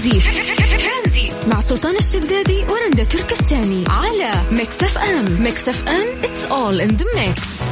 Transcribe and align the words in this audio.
ترانزي 0.00 1.30
مع 1.46 1.60
سلطان 1.60 1.96
الشدادي 1.96 2.58
ورندا 2.58 3.04
تركستاني 3.04 3.84
على 3.88 4.32
Mix 4.52 4.82
FM. 4.82 5.42
Mix 5.42 5.68
FM 5.68 6.22
it's 6.22 6.50
all 6.50 6.88
in 6.88 6.96
the 6.96 7.04
mix. 7.04 7.62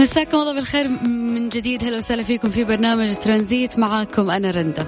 مساكم 0.00 0.38
الله 0.38 0.54
بالخير. 0.54 0.88
من 1.08 1.48
جديد 1.48 1.84
أهلا 1.84 1.96
وسهلا 1.96 2.22
فيكم 2.22 2.50
في 2.50 2.64
برنامج 2.64 3.14
ترانزيت. 3.14 3.78
معاكم 3.78 4.30
أنا 4.30 4.50
رندا. 4.50 4.86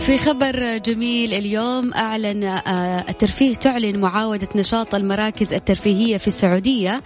في 0.00 0.18
خبر 0.18 0.76
جميل 0.76 1.34
اليوم 1.34 1.94
أعلن 1.94 2.44
آه، 2.44 3.04
الترفيه 3.08 3.54
تعلن 3.54 4.00
معاودة 4.00 4.48
نشاط 4.54 4.94
المراكز 4.94 5.52
الترفيهية 5.52 6.16
في 6.16 6.28
السعودية 6.28 7.00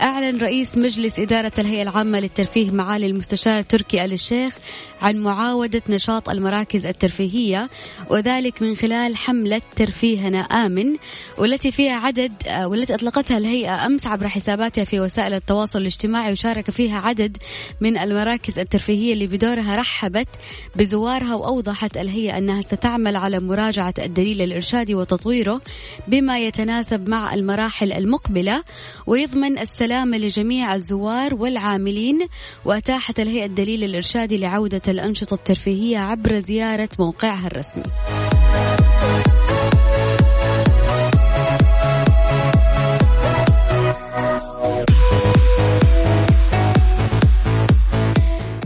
أعلن 0.00 0.38
رئيس 0.38 0.76
مجلس 0.76 1.18
إدارة 1.18 1.52
الهيئة 1.58 1.82
العامة 1.82 2.20
للترفيه 2.20 2.70
معالي 2.70 3.06
المستشار 3.06 3.62
تركي 3.62 4.04
آل 4.04 4.12
الشيخ 4.12 4.58
عن 5.02 5.16
معاودة 5.16 5.82
نشاط 5.88 6.28
المراكز 6.28 6.86
الترفيهية 6.86 7.70
وذلك 8.10 8.62
من 8.62 8.76
خلال 8.76 9.16
حملة 9.16 9.60
ترفيهنا 9.76 10.38
آمن 10.38 10.96
والتي 11.38 11.70
فيها 11.70 11.92
عدد 11.92 12.32
آه، 12.46 12.68
والتي 12.68 12.94
أطلقتها 12.94 13.38
الهيئة 13.38 13.86
أمس 13.86 14.06
عبر 14.06 14.28
حساباتها 14.28 14.84
في 14.84 15.00
وسائل 15.00 15.34
التواصل 15.34 15.78
الاجتماعي 15.78 16.32
وشارك 16.32 16.70
فيها 16.70 17.00
عدد 17.00 17.36
من 17.80 17.98
المراكز 17.98 18.58
الترفيهية 18.58 19.12
اللي 19.12 19.26
بدورها 19.26 19.76
رحبت 19.76 20.28
بزوارها 20.76 21.34
وأوضحت 21.34 21.96
الهيئة 21.96 22.38
أنها 22.38 22.62
ستعمل 22.62 23.16
على 23.16 23.40
مراجعة 23.40 23.94
الدليل 23.98 24.42
الإرشادي 24.42 24.94
وتطويره 24.94 25.60
بما 26.08 26.38
يتناسب 26.38 27.08
مع 27.08 27.34
المراحل 27.34 27.92
المقبلة 27.92 28.62
ويضمن 29.06 29.58
السلامة 29.58 30.18
لجميع 30.18 30.74
الزوار 30.74 31.34
والعاملين 31.34 32.28
وأتاحت 32.64 33.20
الهيئة 33.20 33.44
الدليل 33.44 33.84
الإرشادي 33.84 34.36
لعودة 34.38 34.91
الأنشطة 34.92 35.34
الترفيهية 35.34 35.98
عبر 35.98 36.38
زيارة 36.38 36.88
موقعها 36.98 37.46
الرسمي. 37.46 37.82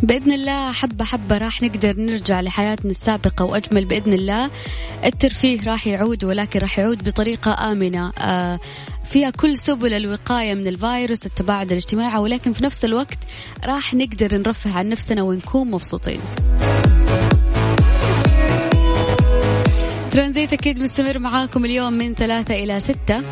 بإذن 0.02 0.32
الله 0.32 0.72
حبة 0.72 1.04
حبة 1.04 1.38
راح 1.38 1.62
نقدر 1.62 1.96
نرجع 1.96 2.40
لحياتنا 2.40 2.90
السابقة 2.90 3.44
وأجمل 3.44 3.84
بإذن 3.84 4.12
الله 4.12 4.50
الترفيه 5.04 5.60
راح 5.66 5.86
يعود 5.86 6.24
ولكن 6.24 6.60
راح 6.60 6.78
يعود 6.78 7.08
بطريقة 7.08 7.72
آمنة 7.72 8.12
آه 8.18 8.60
فيها 9.10 9.30
كل 9.30 9.58
سبل 9.58 9.92
الوقاية 9.92 10.54
من 10.54 10.66
الفيروس 10.66 11.26
التباعد 11.26 11.70
الاجتماعي 11.70 12.18
ولكن 12.18 12.52
في 12.52 12.64
نفس 12.64 12.84
الوقت 12.84 13.18
راح 13.64 13.94
نقدر 13.94 14.38
نرفه 14.38 14.78
عن 14.78 14.88
نفسنا 14.88 15.22
ونكون 15.22 15.70
مبسوطين. 15.70 16.20
ترانزيت 20.10 20.52
أكيد 20.52 20.78
مستمر 20.78 21.18
معاكم 21.18 21.64
اليوم 21.64 21.92
من 21.92 22.14
ثلاثة 22.14 22.54
إلى 22.54 22.80
ستة. 22.80 23.22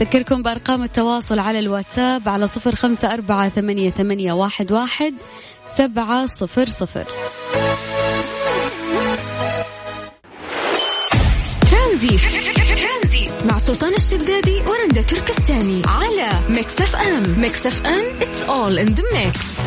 ذكركم 0.00 0.42
بأرقام 0.42 0.82
التواصل 0.82 1.38
على 1.38 1.58
الواتساب 1.58 2.28
على 2.28 2.46
صفر 2.46 2.74
خمسة 2.74 3.12
أربعة 3.14 3.48
ثمانية, 3.48 3.90
ثمانية 3.90 4.32
واحد, 4.32 4.72
واحد 4.72 5.14
سبعة 5.76 6.26
صفر 6.26 6.68
صفر. 6.68 7.04
ترانزي 11.70 12.16
مع 12.16 12.41
سلطان 13.72 13.94
الشدادي 13.94 14.60
ورندا 14.60 15.02
تركستاني 15.02 15.82
على 15.86 16.28
Mix 16.48 16.80
FM 16.80 17.40
Mix 17.40 17.66
FM 17.66 18.20
it's 18.20 18.48
all 18.48 18.78
in 18.78 18.94
the 18.94 19.02
mix. 19.02 19.60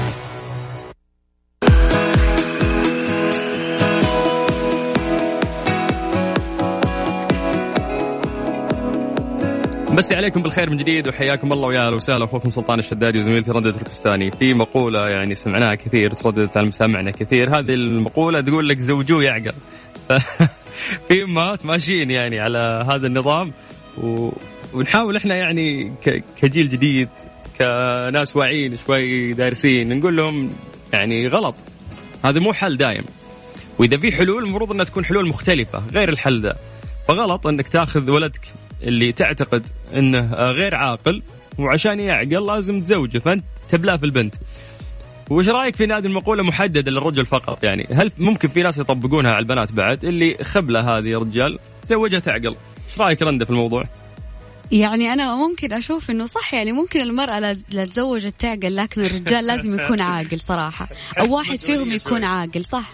مسي 9.90 10.16
عليكم 10.16 10.42
بالخير 10.42 10.70
من 10.70 10.78
جديد 10.78 11.08
وحياكم 11.08 11.54
الله 11.54 11.68
ويا 11.68 11.82
أهلا 11.82 11.96
وسهلا 11.96 12.26
أخوكم 12.26 12.50
سلطان 12.50 12.80
الشدادي 12.80 13.20
وزميلتي 13.20 13.52
رندة 13.52 13.72
تركستاني. 13.72 14.32
في 14.32 14.54
مقولة 14.54 15.10
يعني 15.10 15.36
سمعناها 15.36 15.76
كثير 15.76 16.12
ترددت 16.12 16.58
على 16.58 16.68
مسامعنا 16.68 17.12
كثير. 17.12 17.50
هذه 17.50 17.74
المقولة 17.74 18.42
تقول 18.42 18.70
لك 18.70 18.80
زوجوه 18.80 19.24
يعقل. 19.24 19.54
في 21.08 21.24
امهات 21.24 21.66
ماشيين 21.66 22.12
يعني 22.12 22.40
على 22.40 22.86
هذا 22.92 23.08
النظام 23.08 23.52
و... 23.98 24.30
ونحاول 24.74 25.16
إحنا 25.16 25.36
يعني 25.36 25.92
ك... 26.04 26.24
كجيل 26.42 26.70
جديد 26.70 27.10
كناس 27.60 28.36
واعيين 28.36 28.78
شوي 28.88 29.34
دارسين 29.34 30.00
نقول 30.00 30.18
لهم 30.18 30.54
يعني 30.94 31.28
غلط. 31.28 31.56
هذا 32.26 32.40
مو 32.40 32.54
حل 32.54 32.78
دايم. 32.78 33.04
وإذا 33.80 33.98
في 33.98 34.12
حلول 34.12 34.44
المفروض 34.44 34.72
إنها 34.72 34.86
تكون 34.86 35.06
حلول 35.06 35.28
مختلفة 35.28 35.84
غير 35.94 36.10
الحل 36.10 36.42
ذا. 36.42 36.56
فغلط 37.08 37.48
إنك 37.48 37.68
تاخذ 37.68 38.12
ولدك 38.12 38.42
اللي 38.84 39.12
تعتقد 39.12 39.68
إنه 39.96 40.34
غير 40.34 40.76
عاقل 40.76 41.22
وعشان 41.58 42.00
يعقل 42.00 42.46
لازم 42.48 42.82
تزوجه 42.82 43.20
فأنت 43.20 43.44
تبلاه 43.70 43.98
في 43.98 44.06
البنت. 44.06 44.36
وش 45.30 45.50
رأيك 45.50 45.76
في 45.76 45.84
هذه 45.84 46.06
المقولة 46.06 46.44
محددة 46.44 46.92
للرجل 46.92 47.26
فقط؟ 47.26 47.64
يعني 47.64 47.88
هل 47.94 48.12
ممكن 48.18 48.48
في 48.48 48.62
ناس 48.62 48.78
يطبقونها 48.78 49.32
على 49.32 49.40
البنات 49.40 49.72
بعد؟ 49.72 50.06
اللي 50.06 50.38
خبلة 50.44 50.80
هذه 50.98 51.20
رجال 51.20 51.60
زوجها 51.84 52.20
تعقل. 52.20 52.56
إيش 52.90 53.02
رأيك 53.02 53.22
رنده 53.22 53.46
في 53.46 53.52
الموضوع؟ 53.52 53.84
يعني 54.72 55.14
أنا 55.14 55.36
ممكن 55.36 55.74
أشوف 55.74 56.12
إنه 56.12 56.26
صح 56.26 56.54
يعني 56.54 56.72
ممكن 56.72 57.02
المرأة 57.02 57.40
لا 57.72 57.86
تزوج 57.86 58.32
تعقل 58.32 58.76
لكن 58.76 59.02
الرجال 59.02 59.46
لازم 59.48 59.80
يكون 59.80 60.02
عاقل 60.02 60.40
صراحة. 60.40 60.90
أو 61.20 61.36
واحد 61.36 61.56
فيهم 61.56 61.92
يكون 61.92 62.24
عاقل 62.24 62.66
صح. 62.66 62.92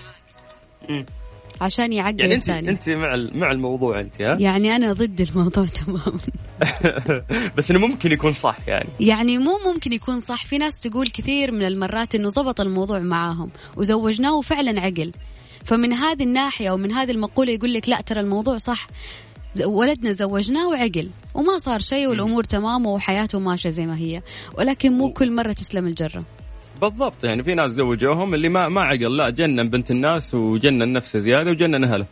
عشان 1.61 1.93
يعقل 1.93 2.19
يعني 2.19 2.35
انت 2.35 2.49
الثاني. 2.49 2.69
أنت 2.69 2.89
مع 2.89 3.15
مع 3.33 3.51
الموضوع 3.51 3.99
أنت 3.99 4.21
ها؟ 4.21 4.37
يعني 4.47 4.75
أنا 4.75 4.93
ضد 4.93 5.21
الموضوع 5.21 5.65
تماما. 5.85 6.19
بس 7.57 7.71
إنه 7.71 7.79
ممكن 7.79 8.11
يكون 8.11 8.33
صح 8.33 8.57
يعني. 8.67 8.89
يعني 8.99 9.37
مو 9.37 9.59
ممكن 9.65 9.93
يكون 9.93 10.19
صح. 10.19 10.45
في 10.45 10.57
ناس 10.57 10.79
تقول 10.79 11.07
كثير 11.07 11.51
من 11.51 11.63
المرات 11.65 12.15
إنه 12.15 12.29
ضبط 12.29 12.61
الموضوع 12.61 12.99
معاهم 12.99 13.49
وزوجناه 13.77 14.35
وفعلا 14.37 14.81
عقل. 14.81 15.11
فمن 15.65 15.93
هذه 15.93 16.23
الناحية 16.23 16.71
ومن 16.71 16.91
هذه 16.91 17.11
المقولة 17.11 17.51
يقول 17.51 17.73
لك 17.73 17.89
لا 17.89 18.01
ترى 18.01 18.19
الموضوع 18.19 18.57
صح. 18.57 18.87
ولدنا 19.65 20.11
زوجناه 20.11 20.67
وعقل 20.67 21.09
وما 21.33 21.57
صار 21.57 21.79
شيء 21.79 22.07
والأمور 22.07 22.43
تمام 22.43 22.85
وحياته 22.85 23.39
ماشية 23.39 23.69
زي 23.69 23.85
ما 23.85 23.97
هي. 23.97 24.21
ولكن 24.57 24.91
مو 24.91 25.13
كل 25.13 25.31
مرة 25.31 25.51
تسلم 25.51 25.87
الجرة. 25.87 26.23
بالضبط 26.81 27.23
يعني 27.23 27.43
في 27.43 27.53
ناس 27.53 27.71
زوجوهم 27.71 28.33
اللي 28.33 28.49
ما 28.49 28.69
ما 28.69 28.81
عقل 28.81 29.17
لا 29.17 29.29
جنن 29.29 29.69
بنت 29.69 29.91
الناس 29.91 30.33
وجنن 30.33 30.93
نفسه 30.93 31.19
زيادة 31.19 31.51
وجنن 31.51 31.83
أهله. 31.83 32.05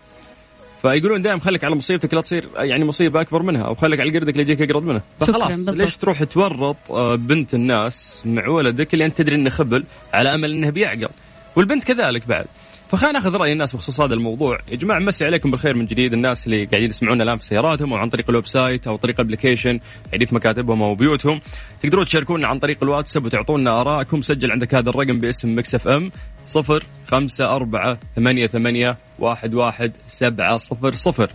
فيقولون 0.81 1.22
دائما 1.22 1.39
خليك 1.39 1.63
على 1.63 1.75
مصيبتك 1.75 2.13
لا 2.13 2.22
تصير 2.22 2.49
يعني 2.55 2.85
مصيبة 2.85 3.22
أكبر 3.22 3.44
منها 3.44 3.61
أو 3.61 3.75
خليك 3.75 3.99
على 3.99 4.17
قردك 4.17 4.29
اللي 4.29 4.41
يجيك 4.41 4.61
أقرد 4.69 4.85
منه. 4.85 5.01
فخلاص 5.19 5.69
ليش 5.69 5.97
تروح 5.97 6.23
تورط 6.23 6.75
آه، 6.89 7.16
بنت 7.16 7.53
الناس 7.53 8.22
مع 8.25 8.47
ولدك 8.47 8.94
اللي 8.94 9.05
انت 9.05 9.17
تدري 9.17 9.35
إنه 9.35 9.49
خبل 9.49 9.83
على 10.13 10.35
أمل 10.35 10.51
إنه 10.51 10.69
بيعقل. 10.69 11.09
والبنت 11.55 11.83
كذلك 11.83 12.28
بعد. 12.28 12.45
فخلينا 12.89 13.19
ناخذ 13.19 13.35
رأي 13.35 13.51
الناس 13.51 13.75
بخصوص 13.75 14.01
هذا 14.01 14.13
الموضوع. 14.13 14.59
يا 14.67 14.75
جماعة 14.75 15.00
مسي 15.00 15.25
عليكم 15.25 15.51
بالخير 15.51 15.75
من 15.75 15.85
جديد. 15.85 16.13
الناس 16.13 16.45
اللي 16.45 16.66
قاعدين 16.66 16.89
يسمعونا 16.89 17.23
الآن 17.23 17.38
في 17.38 17.45
سياراتهم 17.45 17.94
أو 17.94 18.00
عن 18.00 18.09
طريق 18.09 18.29
ال 18.29 18.47
website 18.47 18.88
أو 18.88 18.95
طريق 18.95 19.19
application 19.19 19.79
قاعدين 20.07 20.27
في 20.27 20.35
مكاتبهم 20.35 20.81
أو 20.81 20.95
بيوتهم 20.95 21.41
تقدرون 21.81 22.05
تشاركونا 22.05 22.47
عن 22.47 22.59
طريق 22.59 22.83
الواتساب 22.83 23.25
وتعطونا 23.25 23.81
آرائكم. 23.81 24.22
سجل 24.22 24.51
عندك 24.51 24.75
هذا 24.75 24.89
الرقم 24.89 25.19
باسم 25.19 25.57
Mix 25.57 25.75
FM 25.75 26.12
صفر 26.47 26.83
خمسة 27.07 27.55
أربعة 27.55 27.97
ثمانية 28.16 28.47
ثمانية 28.47 28.97
واحد 29.19 29.53
واحد 29.53 29.91
سبعة 30.07 30.57
صفر 30.57 30.91
صفر. 30.91 31.29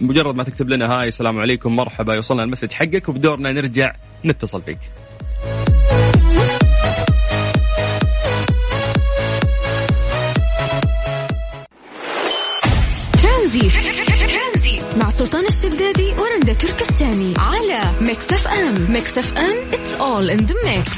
مجرد 0.00 0.34
ما 0.34 0.42
تكتب 0.42 0.68
لنا 0.68 0.92
hi 0.92 1.08
السلام 1.08 1.38
عليكم 1.38 1.76
مرحبا 1.76 2.14
يوصلنا 2.14 2.44
ال 2.44 2.48
message 2.48 2.72
حقك 2.72 3.08
وبدورنا 3.08 3.52
نرجع 3.52 3.94
نتصل 4.24 4.62
فيك. 4.62 4.78
سلطان 15.26 15.46
الشدادي 15.46 16.12
ورندا 16.12 16.52
تركستاني 16.52 17.34
على 17.38 17.80
Mix 18.00 18.32
FM 18.32 18.92
Mix 18.92 19.18
FM 19.18 19.70
it's 19.72 20.00
all 20.00 20.38
in 20.38 20.46
the 20.46 20.54
mix. 20.54 20.90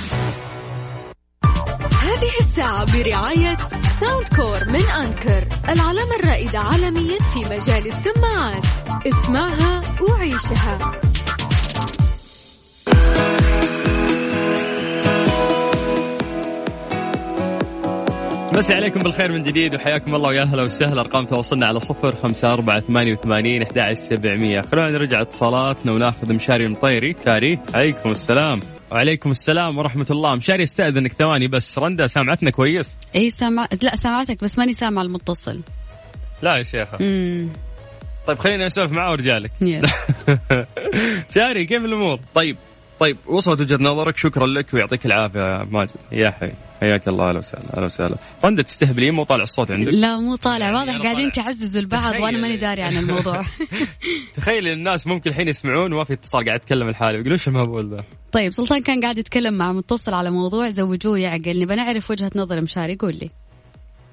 هذه 1.94 2.30
الساعة 2.40 2.84
برعاية 2.84 3.56
Soundcore 4.00 4.64
من 4.68 4.82
Anker 4.82 5.44
العلامة 5.68 6.14
الرائدة 6.20 6.58
عالميا 6.58 7.18
في 7.18 7.38
مجال 7.38 7.86
السماعات. 7.86 8.64
اسمعها 9.06 9.82
وعيشها. 10.00 11.00
مسي 18.58 18.74
عليكم 18.74 19.00
بالخير 19.00 19.32
من 19.32 19.42
جديد 19.42 19.74
وحياكم 19.74 20.14
الله 20.14 20.28
ويا 20.28 20.42
أهلا 20.42 20.62
وسهلا. 20.62 21.00
أرقام 21.00 21.24
تواصلنا 21.24 21.66
على 21.66 21.80
صفر 21.80 22.16
خمسة 22.16 22.52
أربعة 22.52 22.80
ثمانية 22.80 23.12
وثمانين 23.12 23.62
أحد 23.62 23.92
سبعمية. 23.92 24.60
خلونا 24.60 24.90
نرجع 24.90 25.20
اتصالاتنا 25.22 25.92
وناخذ 25.92 26.32
مشاري 26.32 26.64
المطيري 26.66 27.12
كاري 27.12 27.58
عليكم 27.74 28.10
السلام. 28.10 28.60
وعليكم 28.92 29.30
السلام 29.30 29.78
ورحمة 29.78 30.06
الله. 30.10 30.34
مشاري 30.34 30.62
استأذنك 30.62 31.12
ثواني 31.12 31.48
بس. 31.48 31.78
رندا 31.78 32.06
سامعتنا 32.06 32.50
كويس؟ 32.50 32.96
إي 33.14 33.30
سامع 33.30 33.68
لا 33.82 33.96
سامعتك 33.96 34.44
بس 34.44 34.58
ماني 34.58 34.72
سامع 34.72 35.02
المتصل. 35.02 35.60
لا 36.42 36.56
يا 36.56 36.62
شيخة. 36.62 36.98
امم 37.00 37.48
طيب 38.26 38.38
خلينا 38.38 38.66
نسولف 38.66 38.92
معاه 38.92 39.10
وأرجع 39.10 39.38
لك. 39.38 39.50
شاري 41.34 41.64
كيف 41.64 41.84
الأمور؟ 41.84 42.20
طيب. 42.34 42.56
طيب 43.00 43.16
وصلت 43.26 43.60
وجهة 43.60 43.76
نظرك. 43.76 44.16
شكرا 44.16 44.46
لك 44.46 44.74
ويعطيك 44.74 45.06
العافية 45.06 45.40
يا 45.40 45.64
ماجد. 45.70 45.90
يا 46.12 46.30
حي 46.30 46.52
حياك 46.80 47.08
الله. 47.08 47.28
أهلا 47.28 47.38
وسهلا 47.38 47.74
أهلا 47.76 47.84
وسهلا. 47.84 48.16
رندا 48.44 48.62
تستهبلين؟ 48.62 49.14
مو 49.14 49.24
طالع 49.24 49.42
الصوت 49.42 49.70
عندك؟ 49.70 49.92
لا 49.92 50.18
مو 50.18 50.36
طالع. 50.36 50.66
يعني 50.66 50.76
واضح 50.76 50.98
قاعدين. 50.98 51.32
تعززوا 51.32 51.80
البعض 51.80 52.20
وأنا. 52.20 52.38
ماني 52.38 52.56
داري 52.56 52.82
عن 52.82 52.96
الموضوع. 52.96 53.40
تخيل 54.36 54.68
الناس 54.68 55.06
ممكن 55.06 55.30
الحين 55.30 55.48
يسمعون 55.48 55.92
وما 55.92 56.04
في 56.04 56.12
اتصال 56.12 56.44
قاعد 56.44 56.60
اتكلم 56.60 56.88
الحالي. 56.88 57.14
يقولون 57.14 57.32
إيش 57.32 57.48
المهبول 57.48 57.90
ذا 57.90 58.04
طيب 58.32 58.52
سلطان 58.52 58.82
كان 58.82 59.00
قاعد 59.00 59.18
يتكلم 59.18 59.54
مع 59.54 59.72
متصل 59.72 60.14
على 60.14 60.30
موضوع 60.30 60.68
زوجوه 60.68 61.18
يعقل. 61.18 61.60
نبى 61.60 61.74
نعرف 61.74 62.10
وجهة 62.10 62.30
نظر 62.36 62.60
مشاري. 62.60 62.96
قول 62.96 63.14
لي. 63.14 63.30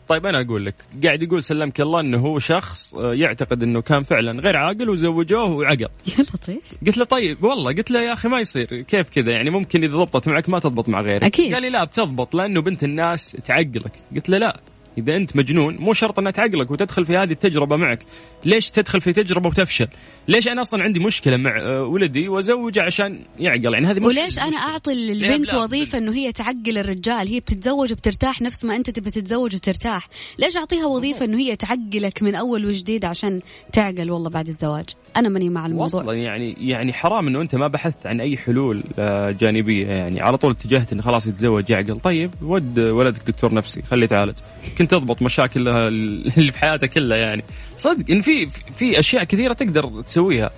طيب 0.07 0.25
أنا 0.25 0.41
أقول 0.41 0.65
لك 0.65 0.75
قاعد 1.03 1.21
يقول 1.21 1.43
سلمك 1.43 1.81
الله 1.81 1.99
إنه 1.99 2.17
هو 2.17 2.39
شخص 2.39 2.95
آه، 2.95 3.13
يعتقد 3.13 3.63
إنه 3.63 3.81
كان 3.81 4.03
فعلا 4.03 4.41
غير 4.41 4.57
عاقل 4.57 4.89
وزوجوه 4.89 5.43
وعقل. 5.43 5.81
يا 6.17 6.23
لطيف. 6.33 6.75
قلت 6.87 6.97
له 6.97 7.05
طيب 7.05 7.43
والله 7.43 7.73
قلت 7.73 7.91
له 7.91 8.01
يا 8.01 8.13
أخي 8.13 8.27
ما 8.27 8.39
يصير 8.39 8.81
كيف 8.81 9.09
كذا؟ 9.09 9.31
يعني 9.31 9.49
ممكن 9.49 9.83
إذا 9.83 9.93
ضبطت 9.93 10.27
معك 10.27 10.49
ما 10.49 10.59
تضبط 10.59 10.89
مع 10.89 11.01
غيرك. 11.01 11.23
أكيد. 11.23 11.53
قال 11.53 11.61
لي 11.61 11.69
لا 11.69 11.83
بتضبط 11.83 12.35
لأنه 12.35 12.61
بنت 12.61 12.83
الناس 12.83 13.31
تعقلك. 13.31 13.91
قلت 14.15 14.29
له 14.29 14.37
لا. 14.37 14.59
إذا 14.97 15.15
أنت 15.15 15.35
مجنون 15.35 15.75
مو 15.75 15.93
شرط 15.93 16.19
إنها 16.19 16.31
تعقلك 16.31 16.71
وتدخل 16.71 17.05
في 17.05 17.17
هذه 17.17 17.31
التجربة 17.31 17.75
معك. 17.75 17.99
ليش 18.45 18.69
تدخل 18.69 19.01
في 19.01 19.13
تجربة 19.13 19.49
وتفشل؟ 19.49 19.87
ليش 20.27 20.47
أنا 20.47 20.61
أصلا 20.61 20.83
عندي 20.83 20.99
مشكلة 20.99 21.37
مع 21.37 21.59
آه، 21.61 21.83
ولدي 21.83 22.27
وأزوجه 22.27 22.81
عشان 22.81 23.25
يعقل؟ 23.39 23.73
يعني 23.73 23.87
هذه 23.87 24.05
وليش 24.05 24.39
أنا. 24.39 24.57
أعطي 24.57 25.13
لا؟ 25.13 25.57
وظيفة 25.57 25.97
إنه 25.97 26.13
هي 26.13 26.31
تعقل 26.31 26.77
الرجال؟ 26.77 27.27
هي 27.27 27.39
بتتزوج 27.39 27.91
وبترتاح 27.91 28.41
نفس 28.41 28.65
ما 28.65 28.75
أنت 28.75 28.89
تبي 28.89 29.09
تتزوج 29.11 29.55
وترتاح. 29.55 30.07
ليش 30.39 30.57
أعطيها 30.57 30.85
وظيفة 30.85 31.25
إنه 31.25 31.37
هي 31.37 31.55
تعقلك 31.55 32.23
من 32.23 32.35
أول 32.35 32.65
وجديد 32.65 33.05
عشان 33.05 33.41
تعقل 33.73 34.11
والله 34.11 34.29
بعد 34.29 34.47
الزواج؟ 34.47 34.85
أنا 35.17 35.29
ماني 35.29 35.49
مع 35.49 35.65
الموضوع. 35.65 35.85
أصلا 36.01 36.13
يعني 36.13 36.55
يعني 36.59 36.93
حرام 36.93 37.27
إنه 37.27 37.41
أنت 37.41 37.55
ما 37.55 37.67
بحثت 37.67 38.05
عن 38.07 38.21
أي 38.21 38.37
حلول 38.37 38.83
آه، 38.99 39.31
جانبية 39.31 39.87
يعني. 39.87 40.21
على 40.21 40.37
طول 40.37 40.51
اتجهت 40.51 40.93
انه 40.93 41.01
خلاص 41.01 41.27
يتزوج 41.27 41.69
يعقل. 41.69 41.99
طيب 41.99 42.31
ود 42.41 42.79
ولدك 42.79 43.21
دكتور 43.27 43.53
نفسي 43.53 43.81
خليه 43.81 44.03
يتعالج. 44.03 44.33
كنت 44.77 44.91
تضبط 44.91 45.21
مشاكل 45.21 45.67
اللي 45.67 46.51
في 46.51 46.57
حياته 46.59 46.87
كلها 46.87 47.17
يعني. 47.17 47.43
صدق 47.75 48.05
إن 48.11 48.21
في 48.21 48.47
في 48.49 48.99
أشياء 48.99 49.23
كثيرة 49.23 49.53
تقدر 49.53 50.01
تسويها. 50.01 50.51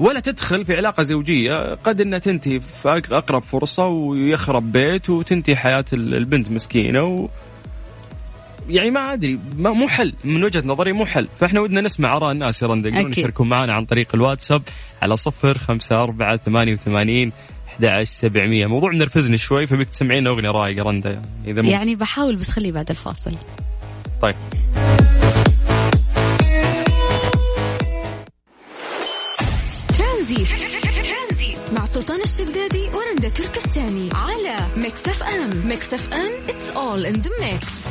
ولا 0.00 0.20
تدخل 0.20 0.64
في 0.64 0.76
علاقة 0.76 1.02
زوجية 1.02 1.74
قد 1.74 2.00
إنها 2.00 2.18
تنتهي 2.18 2.60
في 2.60 2.88
أقرب 3.10 3.42
فرصة 3.42 3.86
ويخرب 3.86 4.72
بيت 4.72 5.10
وتنتهي 5.10 5.56
حياة 5.56 5.84
ال- 5.92 6.14
البنت 6.14 6.50
مسكينة 6.50 7.02
و 7.04 7.28
يعني 8.68 8.90
ما 8.90 9.12
أدري 9.12 9.38
ما 9.58 9.70
مو 9.70 9.88
حل 9.88 10.14
من 10.24 10.44
وجهة 10.44 10.62
نظري 10.66 10.92
مو 10.92 11.04
حل. 11.06 11.28
فإحنا 11.40 11.60
ودنا 11.60 11.80
نسمع 11.80 12.16
آراء 12.16 12.32
الناس 12.32 12.62
يا 12.62 12.66
رندا 12.66 12.88
يقدرون. 12.88 13.12
يشاركون 13.12 13.48
معنا 13.48 13.72
عن 13.72 13.84
طريق 13.84 14.08
الواتساب 14.14 14.62
على 15.02 15.16
صفر 15.16 15.58
خمسة 15.58 15.96
أربعة 16.02 16.36
ثمانية 16.36 16.72
وثمانين 16.72 17.32
11 17.68 18.04
700 18.10 18.66
موضوع 18.66 18.90
منرفزني 18.92 19.36
شوي 19.36 19.66
فبيك 19.66 19.88
تسمعين 19.88 20.26
أغنية 20.26 20.50
رايقة 20.50 20.82
رندا 20.82 21.10
يعني 21.10 21.26
إذا 21.46 21.62
مو 21.62 21.70
يعني 21.70 21.94
بحاول 21.94 22.36
بس 22.36 22.48
خليه 22.48 22.72
بعد 22.72 22.90
الفاصل. 22.90 23.32
طيب. 24.22 24.34
مع 31.72 31.84
سلطان 31.84 32.20
الشدادي 32.20 32.88
ورندا 32.94 33.28
تركستاني. 33.28 34.08
على 34.14 34.56
Mix 34.76 35.08
FM. 35.08 35.68
Mix 35.68 35.94
FM 35.94 36.30
it's 36.48 36.76
all 36.76 37.14
in 37.14 37.22
the 37.22 37.30
mix. 37.40 37.88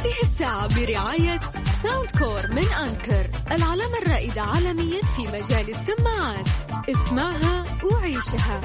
هذه 0.00 0.22
الساعة 0.22 0.68
برعاية 0.74 1.40
Soundcore 1.82 2.42
من 2.50 2.68
Anker 2.72 3.30
العلامة 3.50 3.98
الرائدة 4.02 4.42
عالميا 4.42 5.00
في 5.16 5.22
مجال 5.22 5.70
السماعات. 5.70 6.48
اسمعها 6.88 7.64
وعيشها. 7.84 8.60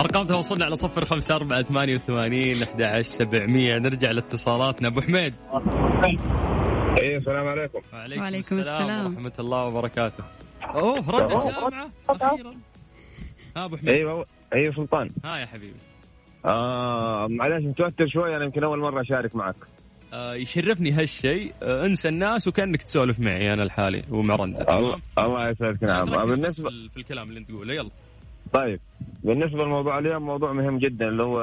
ارقام 0.00 0.26
تواصلنا 0.26 0.64
على 0.64 0.76
صفر 0.76 1.04
خمسة 1.04 1.36
أربعة 1.36 1.62
ثمانية 1.62 1.94
وثمانين 1.94 2.62
أحد 2.62 2.82
عشر 2.82 3.02
سبعمية. 3.02 3.78
نرجع 3.78 4.10
لاتصالاتنا. 4.10 4.88
أبو 4.88 5.00
حميد. 5.00 5.34
السلام 7.24 7.48
عليكم. 7.48 7.80
وعليكم, 7.92 8.20
وعليكم 8.22 8.58
السلام. 8.58 9.06
ورحمة 9.06 9.32
الله 9.38 9.64
وبركاته. 9.64 10.24
أوه 10.62 11.10
رد 11.10 11.34
سامعة 11.36 11.90
أخيرا. 12.08 12.54
ها 13.56 13.64
أبو 13.64 13.76
حميد. 13.76 13.88
أيوه 13.88 14.26
أيوه 14.54 14.74
سلطان. 14.74 15.10
ها 15.24 15.36
يا 15.38 15.46
حبيبي. 15.46 15.76
آه 16.44 17.26
معلش 17.26 17.64
متوتر 17.64 18.06
شوي 18.08 18.36
أنا 18.36 18.44
يمكن 18.44 18.64
أول 18.64 18.78
مرة 18.78 19.00
أشارك 19.00 19.36
معك. 19.36 19.54
آه 20.12 20.34
يشرفني 20.34 20.90
هالشيء. 20.92 21.52
آه 21.62 21.86
انسى 21.86 22.08
الناس 22.08 22.48
وكأنك 22.48 22.82
تسولف 22.82 23.20
معي 23.20 23.52
أنا 23.52 23.62
لحالي 23.62 24.04
ومع 24.10 24.36
رندا 24.36 24.76
الله 24.78 25.00
الله 25.18 25.48
يسعدك. 25.48 25.82
نعم. 25.82 26.04
بالنسبة 26.04 26.68
في, 26.68 26.74
ال- 26.74 26.90
في 26.90 26.96
الكلام 26.96 27.28
اللي 27.28 27.40
أنت 27.40 27.48
تقوله. 27.48 27.74
يلا. 27.74 27.90
طيب. 28.52 28.80
بالنسبة 29.22 29.64
لموضوع 29.64 29.98
اليوم 29.98 30.22
موضوع 30.22 30.52
مهم 30.52 30.78
جدا 30.78 31.08
اللي 31.08 31.22
هو 31.22 31.38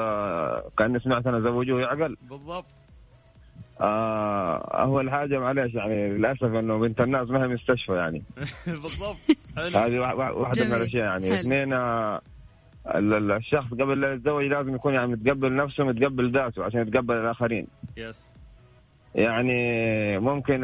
كأن 0.77 0.99
سمعت 0.99 1.27
أنا 1.27 1.39
زوجوه 1.39 1.81
يعقل. 1.81 2.17
بالضبط. 2.29 2.65
آه 3.81 4.57
اول 4.57 5.11
حاجة 5.11 5.39
معلش 5.39 5.73
يعني 5.73 6.09
للأسف 6.09 6.43
إنه 6.43 6.77
بنت 6.79 7.01
الناس 7.01 7.29
ما 7.29 7.43
هي 7.43 7.47
مستشفى 7.47 7.93
يعني. 7.93 8.23
بالضبط. 8.67 9.15
حلو. 9.55 9.79
هذه 9.79 9.99
وا- 9.99 10.13
وا- 10.13 10.29
واحدة 10.29 10.65
من. 10.65 10.73
الأشياء 10.73 11.03
يعني. 11.05 11.39
اثنين 11.39 11.73
آه، 11.73 12.21
ال- 12.95 13.13
ال- 13.13 13.31
الشخص 13.31 13.71
قبل 13.71 14.01
لا 14.01 14.13
يتزوج 14.13 14.45
لازم 14.45 14.75
يكون 14.75 14.93
يعني 14.93 15.07
متقبل 15.07 15.55
نفسه 15.55 15.83
متقبل 15.83 16.31
ذاته 16.31 16.63
عشان 16.63 16.81
يتقبل 16.81 17.15
الآخرين. 17.15 17.67
يس 17.97 18.27
يعني 19.15 20.19
ممكن 20.19 20.61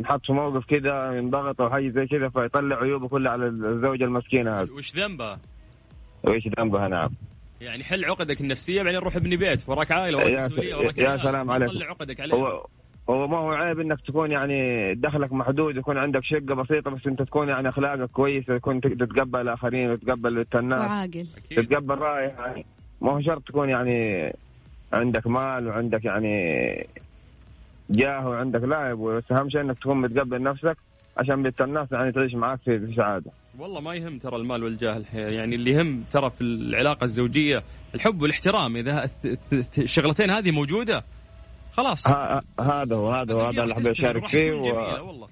نحط 0.00 0.26
في 0.26 0.32
موقف 0.32 0.64
كده 0.64 1.14
ينضغط 1.14 1.60
أو 1.60 1.70
حاجة 1.70 1.88
زي 1.88 2.06
كذا 2.06 2.28
فيطلع 2.28 2.76
عيوبه 2.76 3.08
كلها 3.08 3.32
على 3.32 3.46
الزوجة 3.46 4.04
المسكينة 4.04 4.60
هذه. 4.60 4.70
وش 4.70 4.96
ذنبه؟ 4.96 5.38
وإيش 6.22 6.48
ذنبها 6.58 6.88
نعم. 6.88 7.10
يعني 7.60 7.84
حل 7.84 8.04
عقدك 8.04 8.40
النفسية 8.40 8.82
بعدين 8.82 9.00
روح 9.00 9.16
ابني 9.16 9.36
بيت 9.36 9.68
وراك 9.68 9.92
عائلة 9.92 10.18
وراك 10.18 10.34
مسؤولية 10.34 10.74
وراك 10.74 10.98
يا. 10.98 11.16
سلام 11.16 11.50
عليك. 11.50 11.68
تطلع 11.68 11.86
عقدك 11.86 12.20
عليه 12.20 12.34
هو 12.34 12.66
هو 13.10 13.28
ما 13.28 13.36
هو 13.38 13.52
عيب 13.52 13.80
إنك 13.80 14.00
تكون 14.00 14.30
يعني 14.32 14.94
دخلك 14.94 15.32
محدود 15.32 15.76
يكون 15.76 15.98
عندك 15.98 16.24
شقة 16.24 16.54
بسيطة 16.54 16.90
بس 16.90 17.06
أنت 17.06 17.22
تكون 17.22 17.48
يعني 17.48 17.68
أخلاقك 17.68 18.10
كويسة 18.10 18.58
تكون 18.58 18.80
تتقبل 18.80 19.40
الآخرين 19.40 19.90
وتتقبل 19.90 20.46
الناس 20.54 20.80
وعاقل 20.80 21.26
تتقبل 21.50 21.98
رأي 21.98 22.24
يعني. 22.24 22.66
ما 23.00 23.12
هو 23.12 23.20
شرط 23.20 23.42
تكون 23.48 23.68
يعني 23.68 24.32
عندك 24.92 25.26
مال 25.26 25.66
وعندك 25.68 26.04
يعني 26.04 26.86
جاه 27.90 28.28
وعندك 28.28 28.62
لا 28.62 28.86
يا 28.86 28.92
أبوي 28.92 29.16
بس 29.16 29.32
أهم 29.32 29.50
شيء 29.50 29.60
إنك 29.60 29.78
تكون 29.78 30.00
متقبل 30.00 30.42
نفسك 30.42 30.76
عشان 31.16 31.42
بنت 31.42 31.60
الناس 31.60 31.92
يعني 31.92 32.12
تعيش 32.12 32.34
معاك 32.34 32.58
في 32.64 32.78
في 32.86 32.94
سعادة. 32.94 33.30
والله 33.58 33.80
ما 33.80 33.94
يهم 33.94 34.18
ترى 34.18 34.36
المال 34.36 34.64
والجاه 34.64 34.96
الحين 34.96 35.20
يعني 35.20 35.54
اللي 35.54 35.70
يهم 35.70 36.04
ترى 36.10 36.30
في 36.30 36.40
العلاقة 36.40 37.04
الزوجية 37.04 37.62
الحب 37.94 38.22
والاحترام 38.22 38.76
إذا 38.76 39.10
الشغلتين 39.78 40.30
هذه 40.30 40.50
موجودة 40.50 41.04
خلاص. 41.72 42.08
ها 42.08 42.42
هذا 42.60 42.96
هو 42.96 43.12
هذا 43.12 43.34
هو 43.34 43.46
هذا 43.46 43.62
اللي 43.62 43.74
حبيت 43.74 43.86
أشارك 43.86 44.28
فيه 44.28 44.52
و... 44.52 45.06
والله. 45.06 45.28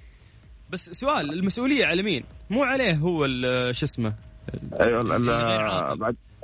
بس 0.70 0.90
سؤال 0.90 1.32
المسؤولية 1.32 1.86
على 1.86 2.02
مين؟ 2.02 2.24
مو 2.50 2.62
عليه 2.62 2.94
هو 2.94 3.26
شو 3.72 3.84
اسمه؟ 3.84 4.14
أيوه 4.80 5.02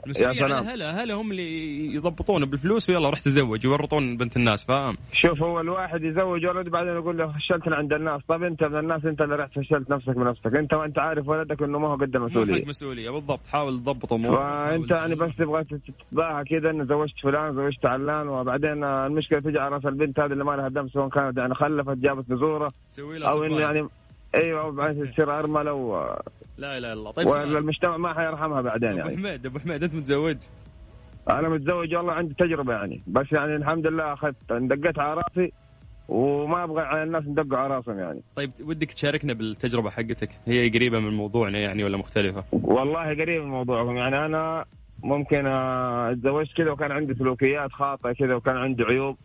المسؤوليه 0.07 0.41
يا 0.41 0.45
على. 0.45 0.55
هلا 0.55 1.05
هلا 1.05 1.15
هم 1.15 1.31
اللي 1.31 1.95
يضبطونه 1.95 2.47
بالفلوس 2.47 2.91
ويلا 2.91 3.11
روح 3.11 3.21
تزوج 3.21 3.65
يورطون 3.65 4.17
بنت 4.17 4.37
الناس 4.37 4.65
فاهم؟ 4.65 4.97
شوف 5.13 5.43
هو 5.43 5.61
الواحد 5.61 6.05
يزوج 6.05 6.47
ولد 6.47 6.69
بعدين 6.69 6.93
يقول 6.93 7.19
له 7.19 7.33
فشلت 7.33 7.69
عند 7.69 7.93
الناس. 7.93 8.21
طب 8.29 8.43
انت 8.43 8.65
من 8.65 8.79
الناس 8.79 9.05
انت 9.05 9.21
اللي 9.21 9.37
رحت 9.37 9.59
فشلت 9.59 9.91
نفسك 9.91 10.17
بنفسك 10.17 10.57
انت 10.57 10.75
وانت 10.75 10.99
عارف 10.99 11.29
ولدك 11.29 11.63
إنه 11.63 11.79
ما 11.79 11.89
هو 11.89 11.95
قد 11.95 12.17
المسؤوليه 12.17 12.65
مسؤولية. 12.65 13.11
بالضبط. 13.11 13.47
حاول 13.47 13.79
تضبط 13.81 14.13
أمورك. 14.13 14.39
فانت 14.39 14.91
يعني 14.91 15.15
بس 15.15 15.37
تبغى 15.39 15.65
تتباهى 15.65 16.45
كذا 16.45 16.71
إنه 16.71 16.85
زوجت 16.85 17.19
فلان 17.23 17.55
زوجت 17.55 17.87
علان 17.87 18.29
وبعدين 18.29 18.85
المشكلة 18.85 19.41
تجي 19.41 19.59
على 19.59 19.75
راس 19.75 19.87
البنت 19.87 20.21
هذه 20.21 20.33
اللي 20.33 20.45
ما 20.45 20.53
لها 20.53 20.69
دم 20.69 20.89
سواء 20.89 21.09
كانت 21.09 21.39
يعني 21.39 21.55
خلفت 21.55 21.97
جابت 21.97 22.31
له 22.31 22.69
أو 23.29 23.45
إنه. 23.45 23.61
يعني 23.61 23.89
أيوه 24.35 24.67
وبعدين 24.67 25.13
تصير 25.13 25.39
ارمله 25.39 25.73
و... 25.73 26.17
لا 26.59 26.79
إله 26.79 26.93
إلا 26.93 26.93
الله. 26.93 27.11
طيب. 27.11 27.27
والمجتمع 27.27 27.97
ما 27.97 28.15
حيرحمها 28.15 28.61
بعدين 28.61 28.89
أبو 28.89 28.99
يعني. 28.99 29.17
حميد 29.17 29.47
أبو 29.47 29.59
حميد 29.59 29.83
أنت 29.83 29.95
متزوج؟ 29.95 30.37
أنا 31.31 31.49
متزوج 31.49 31.95
والله 31.95 32.13
عندي 32.13 32.35
تجربة 32.35 32.73
يعني. 32.73 33.03
بس 33.07 33.33
يعني 33.33 33.57
الحمد 33.57 33.87
لله 33.87 34.13
أخذت 34.13 34.37
دقيت 34.53 34.99
على 34.99 35.21
رأسي 35.21 35.53
وما 36.09 36.65
أبغى 36.65 36.83
على 36.83 37.03
الناس 37.03 37.25
ندقوا 37.25 37.59
على 37.59 37.77
رأسهم 37.77 37.99
يعني. 37.99 38.23
طيب 38.37 38.51
ودك 38.61 38.93
تشاركنا 38.93 39.33
بالتجربة 39.33 39.91
حقتك. 39.91 40.29
هي 40.47 40.69
قريبة 40.69 40.99
من 40.99 41.13
موضوعنا 41.13 41.59
يعني 41.59 41.85
ولا 41.85 41.97
مختلفة؟ 41.97 42.45
والله 42.53 43.09
قريب 43.09 43.43
من 43.43 43.49
موضوعكم 43.49 43.97
يعني. 43.97 44.27
أنا 44.27 44.65
ممكن 45.03 45.47
أتزوجت 45.47 46.57
كذا 46.57 46.71
وكان 46.71 46.93
عندي 46.93 47.15
سلوكيات 47.15 47.73
خاطئة 47.73 48.13
كذا 48.13 48.35
وكان 48.35 48.57
عندي 48.57 48.83
عيوب. 48.83 49.17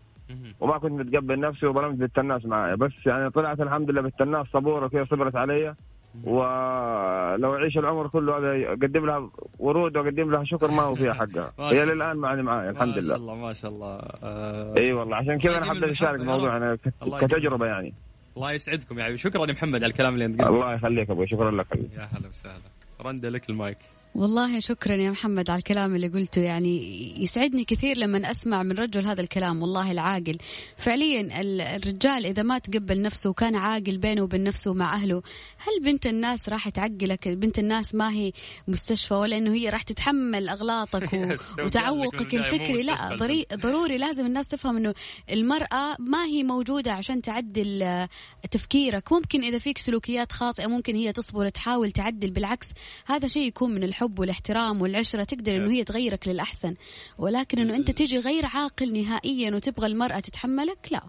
وما 0.60 0.78
كنت 0.78 0.92
متقبل 0.92 1.40
نفسي 1.40 1.66
وظلمت 1.66 1.96
بنت 1.96 2.20
الناس 2.20 2.46
معايا. 2.46 2.76
بس 2.76 2.92
يعني 3.06 3.30
طلعت 3.30 3.60
الحمد 3.60 3.92
لله 3.92 4.02
بنت 4.02 4.22
الناس 4.22 4.48
صبوره 4.54 4.88
كذا 4.88 5.06
صبرت 5.06 5.36
علي. 5.36 5.76
ولو 6.24 7.56
أعيش 7.56 7.78
العمر 7.78 8.08
كله 8.08 8.38
هذا 8.38 8.68
اقدم 8.68 9.06
لها 9.06 9.30
ورود 9.60 9.98
وأقدم 9.98 10.32
لها 10.32 10.44
شكر 10.44 10.72
ما 10.72 10.82
هو 10.82 10.96
فيها 10.96 11.14
حقها. 11.14 11.54
هي 11.74 11.86
للآن 11.86 12.18
معي 12.18 12.42
معي 12.42 12.70
الحمد 12.70 12.98
لله. 12.98 13.02
ما 13.02 13.08
شاء 13.08 13.18
الله 13.18 13.36
ما 13.36 13.54
شاء 13.54 13.72
الله. 13.72 14.00
آه 14.24 14.78
إي 14.78 14.94
والله 14.94 15.16
عشان 15.16 15.40
كذا 15.40 15.58
أنا 15.58 15.66
حبيت 15.66 15.84
أشارك 15.84 16.20
الموضوع 16.20 16.58
أنا 16.58 16.78
كتجربة 17.02 17.66
يعني. 17.66 17.94
الله 18.38 18.52
يسعدكم 18.52 19.00
يا 19.00 19.16
شكرا 19.16 19.46
يا 19.46 19.54
محمد 19.54 19.76
على 19.84 19.92
الكلام 19.92 20.14
اللي 20.14 20.26
أنت 20.26 20.42
قلته. 20.42 20.54
الله 20.54 20.74
يخليك 20.74 21.10
أبوي 21.10 21.26
شكرا 21.26 21.52
لك. 21.52 21.68
يا 21.76 22.10
هلا 22.18 22.28
وسهلا. 22.28 22.62
رندا 23.02 23.30
لك 23.30 23.50
المايك. 23.50 23.78
والله 24.16 24.60
شكرا 24.60 24.96
يا 24.96 25.12
محمد 25.12 25.50
على 25.50 25.58
الكلام 25.58 25.96
اللي 25.96 26.08
قلته. 26.08 26.42
يعني 26.42 27.14
يسعدني 27.24 27.64
كثير 27.64 27.98
لما 27.98 28.32
أسمع 28.32 28.64
من 28.64 28.72
رجل 28.72 29.06
هذا 29.06 29.22
الكلام 29.22 29.62
والله 29.62 29.92
العاقل. 29.92 30.38
فعليا 30.78 31.42
الرجال 31.76 32.26
إذا 32.26 32.44
ما 32.44 32.60
تقبل 32.60 33.02
نفسه 33.02 33.30
وكان 33.30 33.56
عاقل 33.56 33.98
بينه 33.98 34.22
وبين 34.22 34.44
نفسه 34.44 34.72
ومع 34.72 34.94
أهله 34.94 35.22
هل 35.58 35.84
بنت 35.84 36.08
الناس 36.08 36.50
راح 36.50 36.70
تعقلك؟ 36.70 37.28
بنت 37.28 37.60
الناس 37.60 37.96
ما 37.96 38.12
هي 38.12 38.32
مستشفى 38.68 39.14
ولا 39.14 39.38
إنه 39.38 39.54
هي 39.54 39.70
راح 39.70 39.82
تتحمل 39.82 40.50
أغلاطك 40.50 41.10
وتعوقك 41.66 42.36
الفكري. 42.36 42.84
لا 42.84 43.16
ضروري 43.54 43.98
لازم 43.98 44.26
الناس 44.26 44.48
تفهم 44.48 44.78
إنه 44.78 44.94
المرأة 45.32 45.96
ما 46.00 46.26
هي 46.26 46.44
موجودة 46.44 46.92
عشان 46.92 47.22
تعدل 47.22 48.08
تفكيرك. 48.52 49.12
ممكن 49.12 49.44
إذا 49.44 49.58
فيك 49.58 49.78
سلوكيات 49.78 50.32
خاطئة 50.32 50.68
ممكن 50.68 50.96
هي 50.96 51.12
تصبر 51.12 51.50
تحاول 51.50 51.92
تعدل. 51.92 52.32
بالعكس 52.32 52.68
هذا 53.06 53.28
شيء 53.28 53.48
يكون 53.48 53.72
من 53.76 53.84
الحب. 53.84 54.05
الحب 54.06 54.20
والاحترام 54.20 54.82
والعشرة 54.82 55.24
تقدر 55.24 55.56
إنه 55.56 55.72
هي 55.72 55.84
تغيرك 55.84 56.28
للأحسن. 56.28 56.76
ولكن 57.18 57.60
إنه 57.60 57.76
أنت 57.76 57.92
تجي 57.92 58.18
غير 58.18 58.46
عاقل 58.46 58.94
نهائيا 58.94 59.56
وتبغى 59.56 59.88
المرأة 59.88 60.20
تتحملك 60.20 60.78
لا. 60.92 61.02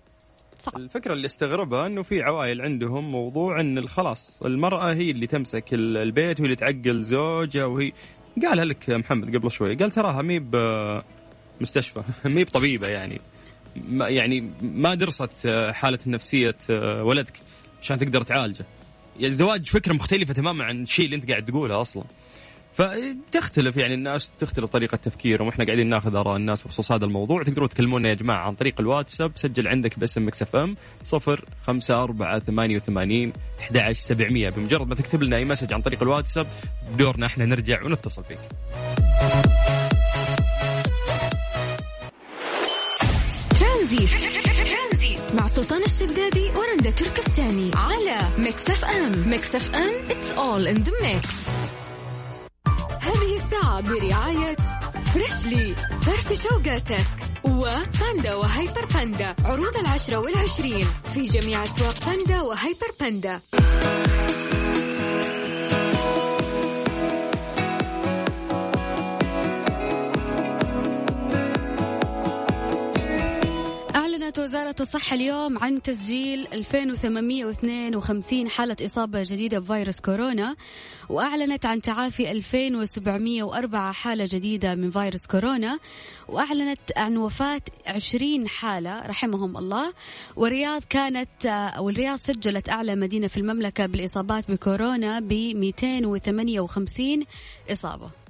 صعب. 0.59 0.76
الفكرة 0.76 1.12
اللي 1.12 1.26
استغربها 1.26 1.87
إنه 1.87 2.03
في 2.03 2.23
عوائل 2.23 2.61
عندهم 2.61 3.12
موضوع 3.12 3.61
إن 3.61 3.88
خلاص 3.88 4.43
المرأة 4.43 4.95
هي 4.95 5.11
اللي 5.11 5.26
تمسك 5.26 5.65
البيت 5.73 6.41
وهي 6.41 6.45
اللي 6.45 6.57
تعقل 6.57 7.03
زوجها 7.03 7.65
وهي 7.65 7.93
قالها 8.43 8.65
لك 8.65 8.91
محمد 8.91 9.37
قبل 9.37 9.50
شوي 9.50 9.75
قال 9.75 9.91
تراها 9.91 10.23
مي 10.23 10.38
بمستشفى 10.38 12.03
مي 12.25 12.45
بطبيبة 12.45 12.88
يعني. 12.88 13.21
ما 13.88 14.09
يعني 14.09 14.50
ما 14.62 14.95
درست 14.95 15.49
حالة 15.73 15.99
نفسية 16.07 16.57
ولدك 17.00 17.41
عشان 17.83 17.99
تقدر 17.99 18.23
تعالجه. 18.23 18.65
يعني 19.17 19.26
الزواج 19.26 19.67
فكرة 19.67 19.93
مختلفة 19.93 20.35
تماما 20.35 20.65
عن 20.65 20.83
الشيء 20.83 21.05
اللي 21.05 21.17
أنت 21.17 21.31
قاعد 21.31 21.45
تقوله 21.45 21.81
أصلا. 21.81 22.05
فتختلف 22.76 23.76
يعني 23.76 23.95
الناس 23.95 24.33
تختلف 24.38 24.71
طريقة 24.71 24.97
تفكيرهم. 24.97 25.47
وإحنا 25.47 25.64
قاعدين 25.64 25.88
ناخذ 25.88 26.16
آراء 26.16 26.37
الناس 26.37 26.62
بخصوص 26.62 26.92
هذا 26.92 27.04
الموضوع. 27.04 27.42
تقدروا 27.42 27.68
تكلمونا 27.68 28.09
يا 28.09 28.14
جماعة 28.14 28.47
عن 28.47 28.54
طريق 28.54 28.80
الواتساب. 28.80 29.33
سجل 29.35 29.68
عندك 29.68 29.99
باسم 29.99 30.26
Mix 30.26 30.43
FM 30.43 30.76
0 31.04 31.45
5 31.66 32.02
4 32.02 32.38
88 32.38 33.33
11 33.61 34.00
700 34.00 34.50
بمجرد 34.50 34.88
ما 34.88 34.95
تكتب 34.95 35.23
لنا 35.23 35.37
أي 35.37 35.45
message 35.45 35.73
عن 35.73 35.83
طريق 35.83 36.02
الواتساب 36.02 36.47
بدورنا 36.92 37.26
إحنا 37.26 37.45
نرجع 37.45 37.83
ونتصل 37.85 38.25
فيك. 38.25 38.38
ترانزيت. 43.61 44.11
مع 45.35 45.47
سلطان 45.47 45.83
الشدادي 45.83 46.50
ورندا 46.56 46.90
تركستاني. 46.90 47.71
على 47.75 48.18
Mix 48.38 48.71
FM. 48.71 49.31
Mix 49.31 49.55
FM 49.55 50.09
it's 50.09 50.38
all 50.38 50.76
in 50.76 50.83
the 50.85 50.92
mix. 51.02 51.50
الساعة 53.57 53.81
برعاية 53.81 54.57
Freshly 55.15 55.75
فرفش 56.03 56.43
وقاتك. 56.43 57.07
وباندا 57.45 58.35
وهيبر 58.35 58.85
باندا. 58.95 59.35
عروض 59.45 59.77
العشرة 59.77 60.17
والعشرين. 60.17 60.87
في 61.15 61.23
جميع 61.23 61.65
أسواق 61.65 61.95
باندا 62.07 62.41
وهيبر 62.41 62.91
باندا. 63.01 63.41
أعلنت 74.37 74.50
وزارة 74.50 74.75
الصحة 74.81 75.14
اليوم 75.14 75.59
عن 75.59 75.83
تسجيل 75.83 76.49
2852 76.52 78.49
حالة 78.49 78.76
إصابة 78.83 79.23
جديدة 79.23 79.59
بفيروس 79.59 80.00
كورونا 80.00 80.57
وأعلنت 81.09 81.66
عن 81.66 81.83
تعافي 81.83 82.31
2704 82.31 83.93
حالة 83.93 84.28
جديدة 84.31 84.75
من 84.75 84.90
فيروس 84.90 85.26
كورونا 85.26 85.78
وأعلنت 86.28 86.81
عن 86.97 87.16
وفاة 87.16 87.62
20 87.87 88.49
حالة 88.49 89.07
رحمهم 89.07 89.57
الله. 89.57 89.93
والرياض 90.37 90.83
كانت 90.90 91.73
والرياض 91.78 92.19
سجلت 92.19 92.69
أعلى 92.69 92.97
مدينة 92.97 93.26
في 93.26 93.37
المملكة 93.37 93.87
بالإصابات 93.87 94.50
بكورونا 94.50 95.21
ب 95.21 95.33
258 95.33 97.25
إصابة. 97.73 98.25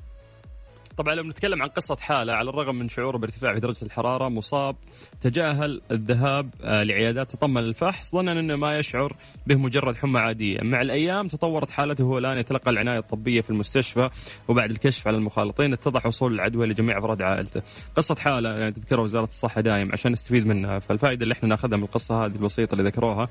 طبعا 0.97 1.15
لو 1.15 1.23
نتكلم 1.23 1.63
عن 1.63 1.69
قصة 1.69 1.97
حالة 1.97 2.33
على 2.33 2.51
الرغم 2.51 2.75
من 2.75 2.89
شعوره 2.89 3.19
بارتفاع 3.19 3.55
في 3.55 3.61
درجة 3.61 3.85
الحرارة 3.85 4.29
مصاب 4.29 4.77
تجاهل 5.21 5.81
الذهاب 5.91 6.51
آه، 6.63 6.83
لعيادات 6.83 7.31
تطمن 7.31 7.59
الفحص 7.59 8.13
ظنا 8.13 8.33
أنه 8.33 8.57
ما 8.57 8.79
يشعر 8.79 9.17
به 9.47 9.55
مجرد 9.55 9.97
حمى 9.97 10.21
عادية. 10.21 10.59
مع 10.63 10.81
الأيام 10.81 11.29
تطورت 11.29 11.71
حالته 11.71 12.05
هو 12.05 12.19
الآن 12.19 12.39
يتلقى 12.39 12.71
العناية 12.71 12.99
الطبية 12.99 13.41
في 13.41 13.51
المستشفى 13.51 14.11
وبعد 14.49 14.71
الكشف 14.71 15.09
على 15.09 15.17
المخالطين 15.17 15.73
اتضح 15.73 16.07
وصول 16.07 16.35
العدوى 16.35 16.67
لجميع 16.67 16.99
أفراد 16.99 17.23
عائلته. 17.23 17.63
قصة 17.97 18.15
حالة 18.15 18.51
يعني 18.51 18.73
تذكرها 18.73 19.03
وزارة 19.03 19.25
الصحة 19.25 19.61
دائم 19.61 19.93
عشان 19.93 20.13
نستفيد 20.13 20.47
منها. 20.47 20.79
فالفائدة 20.79 21.23
اللي 21.23 21.33
إحنا 21.33 21.49
ناخذها 21.49 21.77
من 21.77 21.85
القصة 21.85 22.25
هذه 22.25 22.33
البسيطة 22.33 22.73
اللي 22.73 22.85
ذكروها 22.85 23.29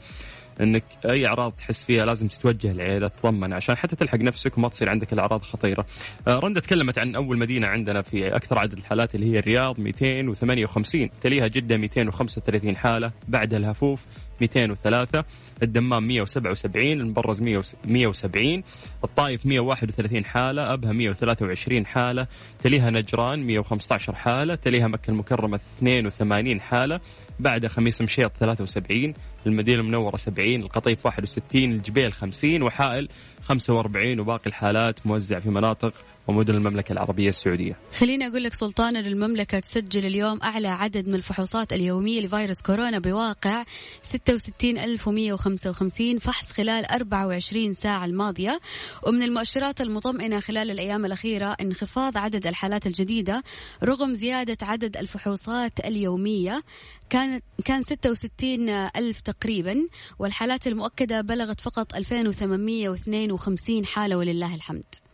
إنك 0.62 0.84
أي 1.10 1.28
أعراض 1.28 1.52
تحس 1.52 1.84
فيها 1.84 2.06
لازم 2.06 2.28
تتوجه 2.28 2.74
للعياده 2.74 3.08
تطمن 3.08 3.54
عشان 3.54 3.78
حتى 3.78 3.96
تلحق 3.96 4.18
نفسك 4.18 4.58
وما 4.58 4.70
تصير 4.70 4.90
عندك 4.90 5.14
الأعراض 5.14 5.42
خطيرة. 5.42 5.86
آه، 6.28 6.40
رندا 6.40 6.60
تكلمت 6.60 7.00
عن 7.00 7.16
أول 7.16 7.38
مدينة 7.38 7.68
عندنا 7.68 8.02
في 8.02 8.36
أكثر 8.36 8.60
عدد 8.60 8.78
الحالات 8.78 9.16
اللي 9.16 9.34
هي 9.34 9.40
الرياض 9.40 9.80
258 9.80 11.10
تليها 11.22 11.48
جدة 11.48 11.78
235 11.78 12.76
حالة 12.76 13.12
بعدها 13.28 13.60
الهفوف 13.60 14.06
203 14.42 15.24
الدمام 15.64 16.08
177 16.08 16.92
المبرز 16.92 17.42
170 17.86 18.64
الطائف 19.04 19.46
131 19.46 20.26
حالة 20.26 20.74
أبها 20.74 20.92
123 20.92 21.86
حالة 21.86 22.28
تليها 22.60 22.90
نجران 22.90 23.48
115 23.48 24.16
حالة 24.16 24.56
تليها 24.56 24.88
مكة 24.88 25.12
المكرمة 25.12 25.60
82 25.78 26.62
حالة 26.62 27.00
بعد 27.40 27.68
خميس 27.68 28.02
مشيط 28.02 28.32
73 28.40 29.14
المدينة 29.46 29.82
المنورة 29.82 30.16
70 30.18 30.56
القطيف 30.56 31.06
61 31.06 31.64
الجبيل 31.64 32.12
50 32.12 32.62
وحائل 32.64 33.10
45 33.44 34.20
وباقي 34.20 34.48
الحالات 34.48 35.08
موزع 35.08 35.40
في 35.40 35.50
مناطق 35.50 35.94
ومدن 36.28 36.56
المملكة 36.56 36.94
العربية 36.94 37.30
السعودية. 37.30 37.78
خليني 37.98 38.28
أقول 38.28 38.44
لك 38.44 38.54
سلطان 38.54 38.96
أن 38.96 39.06
المملكة 39.06 39.60
تسجل 39.60 40.06
اليوم 40.06 40.40
أعلى 40.44 40.68
عدد 40.68 41.08
من 41.08 41.16
الفحوصات 41.16 41.74
اليومية 41.74 42.22
لفيروس 42.22 42.62
كورونا 42.62 43.00
بواقع 43.00 43.64
66155 44.04 46.20
فحص 46.20 46.52
خلال 46.52 46.86
24 46.86 47.74
ساعة 47.74 48.06
الماضية. 48.06 48.60
ومن 49.08 49.24
المؤشرات 49.24 49.82
المطمئنة 49.82 50.40
خلال 50.40 50.72
الأيام 50.72 51.06
الأخيرة 51.06 51.56
انخفاض 51.62 52.18
عدد 52.18 52.48
الحالات 52.48 52.88
الجديدة 52.88 53.44
رغم 53.84 54.14
زيادة 54.14 54.58
عدد 54.62 54.98
الفحوصات 54.98 55.80
اليومية. 55.86 56.64
كانت 57.10 57.44
كان 57.66 57.84
66 57.84 58.70
ألف 58.70 59.20
تقريبا 59.20 59.88
والحالات 60.20 60.68
المؤكدة 60.68 61.22
بلغت 61.22 61.62
فقط 61.62 61.96
2852 61.96 63.86
حالة 63.86 64.18
ولله 64.18 64.56
الحمد. 64.56 65.05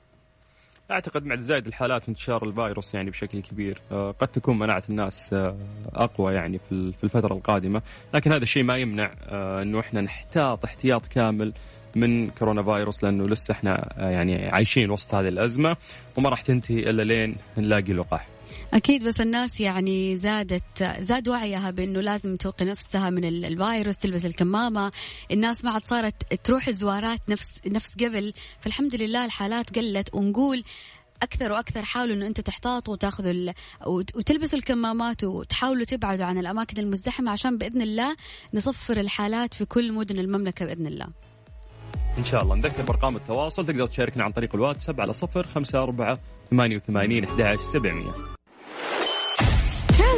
أعتقد 0.92 1.26
مع 1.26 1.36
زايد 1.36 1.68
الحالات 1.68 2.08
وانتشار 2.08 2.48
الفيروس 2.48 2.94
يعني 2.96 3.10
بشكل 3.10 3.42
كبير 3.42 3.82
آه، 3.92 4.12
قد 4.12 4.28
تكون 4.28 4.60
مناعه 4.60 4.84
الناس 4.90 5.34
آه، 5.34 5.58
أقوى 5.94 6.34
يعني 6.34 6.60
في 6.60 7.04
الفترة 7.04 7.34
القادمة 7.34 7.82
لكن 8.14 8.32
هذا 8.32 8.44
الشيء 8.44 8.64
ما 8.64 8.78
يمنع 8.78 9.12
آه، 9.24 9.62
إنه 9.62 9.80
إحنا 9.80 10.02
نحتاط 10.02 10.66
احتياط 10.66 11.08
كامل 11.08 11.54
من 11.96 12.26
كورونا 12.26 12.64
فيروس 12.64 13.04
لأنه 13.04 13.24
لسه 13.24 13.52
إحنا 13.52 13.94
يعني 13.98 14.50
عايشين 14.50 14.92
وسط 14.92 15.16
هذه 15.16 15.28
الأزمة 15.28 15.78
وما 16.18 16.30
راح 16.30 16.42
تنتهي 16.42 16.80
إلا 16.80 17.04
لين 17.04 17.36
نلاقي 17.58 17.94
لقاح. 17.94 18.28
أكيد 18.74 19.04
بس 19.04 19.22
الناس 19.22 19.60
يعني 19.60 20.16
زادت 20.16 20.84
زاد 21.00 21.28
وعيها 21.28 21.72
بأنه 21.72 22.02
لازم 22.02 22.36
توقي 22.36 22.66
نفسها 22.66 23.10
من 23.10 23.26
الفيروس 23.26 23.98
تلبس 23.98 24.26
الكمامة. 24.26 24.92
الناس 25.32 25.66
ما 25.66 25.72
عاد 25.72 25.84
صارت 25.84 26.34
تروح 26.34 26.70
زوارات 26.70 27.20
نفس 27.30 27.50
نفس 27.68 27.94
قبل. 27.96 28.34
فالحمد 28.60 28.96
لله 28.96 29.26
الحالات 29.26 29.80
قلت 29.80 30.16
ونقول 30.16 30.64
أكثر 31.24 31.52
وأكثر 31.52 31.86
حاولوا 31.86 32.16
إنه 32.16 32.28
أنتم 32.28 32.44
تحتاطوا 32.44 32.94
وتاخذوا 32.94 33.32
ال... 33.32 33.54
وتلبسوا 33.88 34.60
الكمامات 34.60 35.24
وتحاولوا 35.24 35.86
تبعدوا 35.86 36.26
عن 36.26 36.38
الأماكن 36.38 36.78
المزدحمة 36.78 37.32
عشان 37.32 37.58
بإذن 37.58 37.82
الله 37.82 38.16
نصفر 38.54 39.00
الحالات 39.00 39.54
في 39.54 39.66
كل 39.66 39.92
مدن 39.94 40.20
المملكة 40.20 40.66
بإذن 40.66 40.88
الله. 40.88 41.08
إن 42.18 42.26
شاء 42.26 42.44
الله. 42.44 42.56
نذكر 42.56 42.84
بأرقام 42.84 43.16
التواصل 43.16 43.66
تقدر 43.66 43.88
تشاركنا 43.88 44.24
عن 44.24 44.32
طريق 44.32 44.56
الواتساب 44.56 45.02
على 45.02 45.14
صفر 45.14 45.48
خمسة 45.48 45.84
أربعة 45.84 46.20
ثمانية 46.50 46.76
وثمانين 46.76 47.24
أحد 47.24 47.60
سبعمية. 47.74 48.41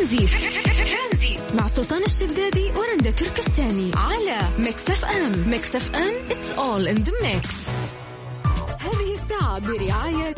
ترانزيت. 0.03 1.39
مع 1.53 1.67
سلطان 1.67 2.03
الشدادي 2.03 2.72
ورندا 2.72 3.12
تركستاني 3.12 3.91
على 3.95 4.50
Mix 4.60 4.89
FM. 4.89 5.50
Mix 5.50 5.75
FM 5.75 6.13
it's 6.29 6.57
all 6.57 6.88
in 6.95 7.03
the 7.07 7.12
mix. 7.12 7.48
هذه 8.79 9.13
الساعة 9.13 9.60
برعاية 9.60 10.36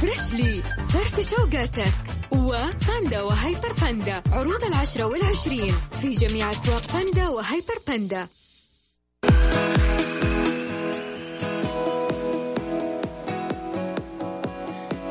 Freshly 0.00 0.62
فرفش 0.92 1.30
وقاتك 1.30 1.92
وباندا 2.30 3.22
وهيبر 3.22 3.72
باندا. 3.72 4.22
عروض 4.32 4.64
العشرة 4.64 5.04
والعشرين 5.04 5.74
في 6.02 6.10
جميع 6.10 6.50
أسواق 6.50 6.82
باندا 6.92 7.28
وهيبر 7.28 7.78
باندا. 7.88 8.28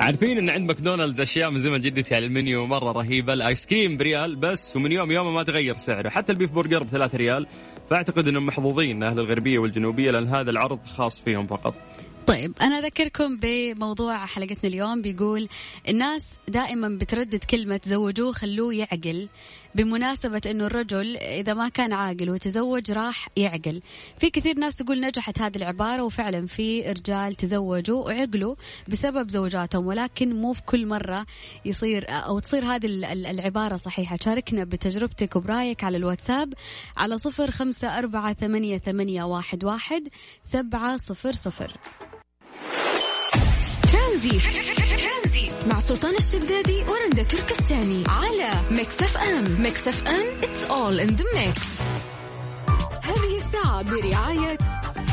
عارفين 0.02 0.38
إن 0.38 0.50
عند 0.50 0.68
ماكدونالدز 0.68 1.22
أشياء 1.22 1.50
من 1.50 1.60
زمن 1.60 1.80
جدتي 1.80 2.16
على 2.16 2.26
المنيو 2.26 2.68
مرة 2.68 2.92
رهيبة 2.92 3.34
الآيس 3.34 3.66
كريم 3.66 3.98
بريال 3.98 4.36
بس 4.36 4.76
ومن 4.76 4.92
يوم 4.92 5.12
يوم 5.12 5.34
ما 5.34 5.44
تغير 5.44 5.78
سعره. 5.78 6.10
حتى 6.10 6.32
ال 6.32 6.36
beef 6.36 6.52
burger 6.52 6.84
بثلاث 6.84 7.16
ريال 7.16 7.48
فأعتقد 7.90 8.28
إنهم 8.28 8.46
محظوظين 8.46 9.04
أهل 9.04 9.20
الغربية 9.20 9.60
والجنوبية 9.60 10.12
لأن 10.12 10.28
هذا 10.28 10.50
العرض 10.50 10.80
خاص 10.86 11.24
فيهم 11.24 11.48
فقط. 11.48 11.76
طيب 12.28 12.54
أنا 12.62 12.80
أذكركم 12.80 13.38
بموضوع 13.38 14.26
حلقتنا 14.26 14.70
اليوم 14.70 15.02
بيقول 15.02 15.48
الناس 15.90 16.24
دائما 16.48 16.98
بتردد 17.02 17.44
كلمة 17.44 17.82
زوجوه 17.86 18.32
خلوه 18.32 18.76
يعقل. 18.76 19.30
بمناسبة 19.76 20.42
أنه 20.46 20.66
الرجل 20.66 21.18
إذا 21.18 21.54
ما 21.54 21.70
كان 21.70 21.94
عاقل 21.94 22.30
وتزوج 22.30 22.92
راح 22.92 23.28
يعقل. 23.38 23.82
في 24.18 24.30
كثير 24.30 24.58
ناس 24.58 24.76
تقول 24.76 25.02
نجحت 25.02 25.42
هذه 25.42 25.56
العبارة 25.56 26.04
وفعلا 26.04 26.48
في 26.48 26.82
رجال 26.82 27.36
تزوجوا 27.36 28.06
وعقلوا 28.06 28.56
بسبب 28.88 29.30
زوجاتهم 29.30 29.88
ولكن 29.88 30.36
مو 30.36 30.54
في 30.54 30.62
كل 30.62 30.86
مرة 30.86 31.26
يصير 31.66 32.06
أو 32.10 32.40
تصير 32.40 32.66
هذه 32.66 32.86
العبارة 33.14 33.78
صحيحة. 33.78 34.18
شاركنا 34.22 34.64
بتجربتك 34.64 35.36
وبرايك 35.36 35.84
على 35.84 35.98
الواتساب 35.98 36.54
على 36.98 37.18
صفر 37.18 37.52
خمسة 37.52 37.98
أربعة 37.98 38.34
ثمانية, 38.34 38.78
ثمانية 38.78 39.24
واحد, 39.24 39.64
واحد 39.64 40.08
سبعة 40.44 40.98
صفر 40.98 41.32
صفر. 41.32 41.72
ترانزيت 43.92 44.42
مع 45.68 45.80
سلطان 45.80 46.16
الشدادي 46.16 46.84
ورندا 46.84 47.24
تركستاني 47.24 48.04
على 48.08 48.52
Mix 48.72 49.04
FM. 49.04 49.62
Mix 49.62 49.88
FM 49.88 50.42
it's 50.42 50.64
all 50.70 51.08
in 51.10 51.16
the 51.18 51.26
mix. 51.36 51.62
هذه 53.04 53.38
الساعة 53.46 53.82
برعاية 53.82 54.58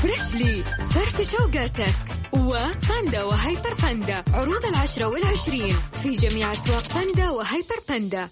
Freshly 0.02 0.64
فرفش 0.90 1.30
وقاتك. 1.30 1.94
وباندا 2.32 3.22
وهيبر 3.22 3.74
باندا 3.82 4.24
عروض 4.32 4.64
العشرة 4.64 5.06
والعشرين. 5.06 5.76
في 6.02 6.12
جميع 6.12 6.52
أسواق 6.52 6.82
باندا 6.94 7.30
وهيبر 7.30 7.80
باندا 7.88 8.28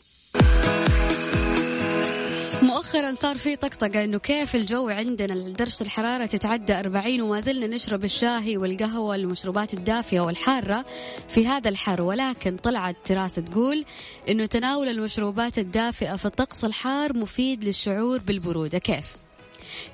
مؤخرا 2.67 3.15
صار 3.15 3.37
في 3.37 3.57
طقطقة 3.57 4.05
إنه 4.05 4.19
كيف 4.19 4.55
الجو 4.55 4.89
عندنا 4.89 5.49
درجة 5.49 5.81
الحرارة 5.81 6.27
تتعدى 6.27 6.73
40 6.79 7.21
وما 7.21 7.41
زلنا 7.41 7.67
نشرب 7.67 8.05
الشاهي 8.05 8.57
والقهوة 8.57 9.01
والمشروبات 9.01 9.75
الدافية 9.75 10.21
والحارة 10.21 10.85
في 11.29 11.47
هذا 11.47 11.69
الحر 11.69 12.03
ولكن 12.03 12.57
طلعت 12.57 12.97
دراسة 13.13 13.43
تقول 13.43 13.85
إنه 14.29 14.47
تناول 14.47 14.89
المشروبات 14.89 15.59
الدافئة 15.59 16.17
في 16.17 16.25
الطقس 16.25 16.65
الحار 16.65 17.17
مفيد 17.17 17.65
للشعور 17.65 18.19
بالبرودة 18.19 18.79
كيف؟ 18.79 19.26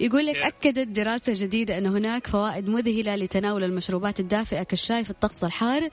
يقول 0.00 0.26
لك 0.26 0.36
أكدت 0.36 0.88
دراسة 0.88 1.32
جديدة 1.36 1.78
أن 1.78 1.86
هناك 1.86 2.26
فوائد 2.26 2.68
مذهلة 2.68 3.16
لتناول 3.16 3.64
المشروبات 3.64 4.20
الدافئة 4.20 4.62
كالشاي 4.62 5.04
في 5.04 5.10
الطقس 5.10 5.44
الحار 5.44 5.88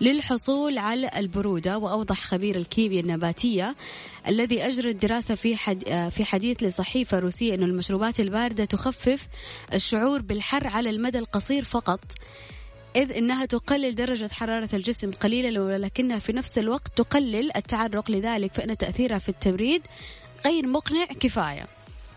للحصول 0.00 0.78
على 0.78 1.10
البرودة 1.16 1.78
وأوضح 1.78 2.24
خبير 2.24 2.56
الكيمياء 2.56 3.02
النباتية 3.02 3.74
الذي 4.28 4.66
أجرى 4.66 4.90
الدراسة 4.90 5.34
في 5.34 5.56
حد 5.56 6.08
في 6.10 6.24
حديث 6.24 6.62
لصحيفة 6.62 7.18
روسية 7.18 7.54
أن 7.54 7.62
المشروبات 7.62 8.20
الباردة 8.20 8.64
تخفف 8.64 9.28
الشعور 9.74 10.22
بالحر 10.22 10.66
على 10.66 10.90
المدى 10.90 11.18
القصير 11.18 11.64
فقط 11.64 12.00
إذ 12.96 13.12
أنها 13.12 13.44
تقلل 13.44 13.94
درجة 13.94 14.28
حرارة 14.32 14.68
الجسم 14.74 15.10
قليلا 15.10 15.60
ولكنها 15.60 16.18
في 16.18 16.32
نفس 16.32 16.58
الوقت 16.58 16.96
تقلل 16.96 17.56
التعرق 17.56 18.10
لذلك 18.10 18.54
فإن 18.54 18.76
تأثيرها 18.76 19.18
في 19.18 19.28
التبريد 19.28 19.82
غير 20.46 20.66
مقنع 20.66 21.04
كفاية. 21.04 21.66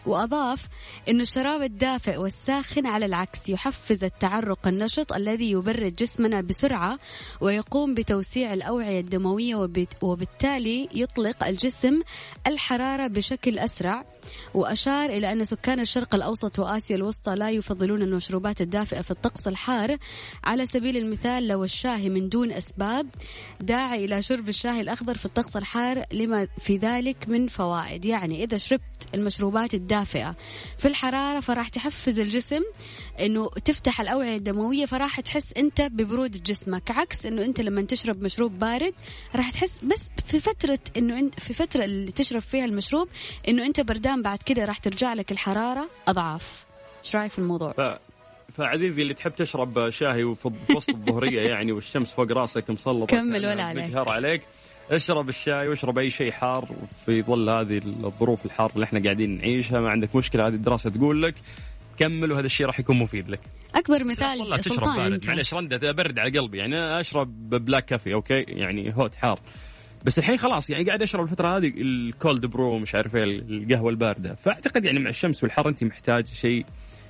وأضاف 0.08 0.68
أن 1.10 1.22
الشراب 1.22 1.62
الدافئ 1.62 2.18
والساخن 2.18 2.86
على 2.86 3.06
العكس 3.06 3.50
يحفز 3.50 4.04
التعرق 4.04 4.68
النشط 4.68 5.13
الذي 5.13 5.52
يبرد 5.52 5.96
جسمنا 5.96 6.41
بسرعة 6.41 7.00
ويقوم 7.41 7.94
بتوسيع 7.94 8.54
الأوعية 8.54 9.00
الدموية 9.00 9.56
وبالتالي 10.02 10.89
يطلق 10.94 11.44
الجسم 11.44 12.02
الحرارة 12.48 13.08
بشكل 13.08 13.60
أسرع. 13.60 14.06
وأشار 14.54 15.10
إلى 15.10 15.32
أن 15.32 15.46
سكان 15.46 15.80
الشرق 15.80 16.15
الأوسط 16.15 16.60
وآسيا 16.60 16.96
الوسطى 16.96 17.36
لا 17.36 17.50
يفضلون 17.50 18.02
المشروبات 18.02 18.62
الدافئة 18.62 19.02
في 19.02 19.12
الطقس 19.12 19.48
الحار. 19.48 19.98
على 20.44 20.65
سبيل 20.65 20.98
المثال 20.98 21.48
لو 21.48 21.63
الشاي 21.63 22.10
من 22.10 22.30
دون 22.30 22.52
أسباب 22.52 23.08
داعي 23.62 24.06
إلى 24.06 24.22
شرب 24.22 24.50
الشاي 24.50 24.82
الأخضر 24.82 25.18
في 25.18 25.26
الطقس 25.26 25.56
الحار 25.56 26.04
لما 26.12 26.48
في 26.60 26.78
ذلك 26.78 27.30
من 27.30 27.48
فوائد. 27.48 28.06
يعني 28.06 28.44
إذا 28.44 28.58
شربت 28.58 28.95
المشروبات 29.15 29.74
الدافئة. 29.74 30.36
في 30.78 30.88
الحرارة 30.88 31.39
فراح 31.39 31.68
تحفز 31.68 32.20
الجسم 32.20 32.62
إنه 33.20 33.50
تفتح 33.65 34.02
الأوعية 34.02 34.36
الدموية 34.38 34.86
فراح 34.86 35.20
تحس 35.20 35.54
أنت 35.58 35.82
ببروده 35.82 36.39
جسمك. 36.46 36.91
عكس 36.91 37.26
إنه 37.26 37.46
أنت 37.46 37.62
لما 37.62 37.82
تشرب 37.82 38.24
مشروب 38.24 38.60
بارد 38.60 38.94
راح 39.36 39.52
تحس 39.52 39.80
بس 39.84 40.12
في 40.28 40.39
فترة 40.39 40.80
إنه 40.98 41.20
انت 41.20 41.39
في 41.39 41.54
فترة 41.54 41.86
اللي 41.86 42.12
تشرب 42.12 42.41
فيها 42.41 42.65
المشروب 42.65 43.08
إنه 43.48 43.65
أنت 43.65 43.80
بردان 43.80 44.22
بعد 44.22 44.39
كده 44.46 44.65
راح 44.65 44.78
ترجع 44.78 45.13
لك 45.13 45.32
الحرارة 45.32 45.89
أضعاف. 46.08 46.65
إيش 47.06 47.15
رأيك 47.15 47.32
في 47.32 47.39
الموضوع؟ 47.39 47.72
ف... 47.72 47.82
فعزيزي 48.58 49.02
اللي 49.02 49.13
تحب 49.13 49.32
تشرب 49.36 49.89
شاي 49.89 50.36
في 50.36 50.52
وسط 50.76 50.89
الظهرية 50.89 51.41
يعني 51.41 51.72
والشمس 51.72 52.12
فوق 52.12 52.32
راسك 52.32 52.70
مسلطة 52.70 53.06
كمل 53.06 53.46
ولا 53.46 53.63
عليك. 53.63 53.96
عليك. 53.96 54.41
اشرب 54.91 55.30
الشاي 55.30 55.67
واشرب 55.67 55.98
أي 55.98 56.10
شيء 56.10 56.32
حار 56.32 56.67
في 57.06 57.21
ظل 57.21 57.50
هذه 57.50 57.78
الظروف 57.86 58.45
الحار 58.45 58.71
اللي 58.76 58.84
إحنا 58.84 59.04
قاعدين 59.04 59.38
نعيشها. 59.38 59.80
ما 59.80 59.89
عندك 59.89 60.15
مشكلة 60.15 60.48
هذه 60.48 60.54
الدراسة 60.54 60.89
تقول 60.89 61.24
لك 61.24 61.36
كمل 61.98 62.32
وهذا 62.32 62.45
الشيء 62.45 62.65
راح 62.65 62.80
يكون 62.80 62.98
مفيد 62.98 63.30
لك. 63.30 63.39
أكبر 63.76 64.04
مثال 64.04 64.39
والله 64.39 64.58
تشرب 64.58 64.95
بارد. 64.95 65.28
معلش 65.28 65.54
رندة 65.54 65.91
برد 65.91 66.19
على 66.19 66.39
قلبي. 66.39 66.58
يعني 66.58 66.76
أنا 66.78 67.00
أشرب 67.00 67.50
black 67.50 67.86
coffee 67.86 68.13
okay؟ 68.13 68.41
يعني 68.48 68.93
hot 68.98 69.15
حار. 69.15 69.39
بس 70.06 70.19
الحين 70.19 70.38
خلاص 70.38 70.69
يعني 70.69 70.84
قاعد 70.86 71.02
أشرب 71.02 71.24
الفترة 71.24 71.58
هذه 71.58 71.74
ال 71.78 71.91
cold 71.91 72.46
brew 72.46 72.80
مش 72.80 72.95
عارف 72.95 73.15
إيه 73.15 73.24
القهوة 73.24 73.89
الباردة. 73.89 74.36
فأعتقد 74.36 74.86
يعني 74.86 75.00
مع 75.00 75.10
الشمس 75.10 75.43
والحر 75.43 75.69
أنت 75.69 75.84
محتاج 75.84 76.28
شيء 76.28 76.65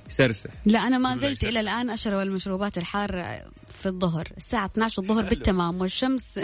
يسرسح 0.08 0.50
لا 0.64 0.78
أنا 0.78 0.98
ما 0.98 1.16
زلت 1.16 1.44
إلى 1.44 1.60
الآن 1.60 1.90
اشرب 1.90 2.20
المشروبات 2.20 2.78
الحارة 2.78 3.42
في 3.68 3.86
الظهر. 3.86 4.28
الساعة 4.36 4.66
12 4.66 5.02
الظهر 5.02 5.24
بالتمام 5.24 5.80
والشمس 5.80 6.22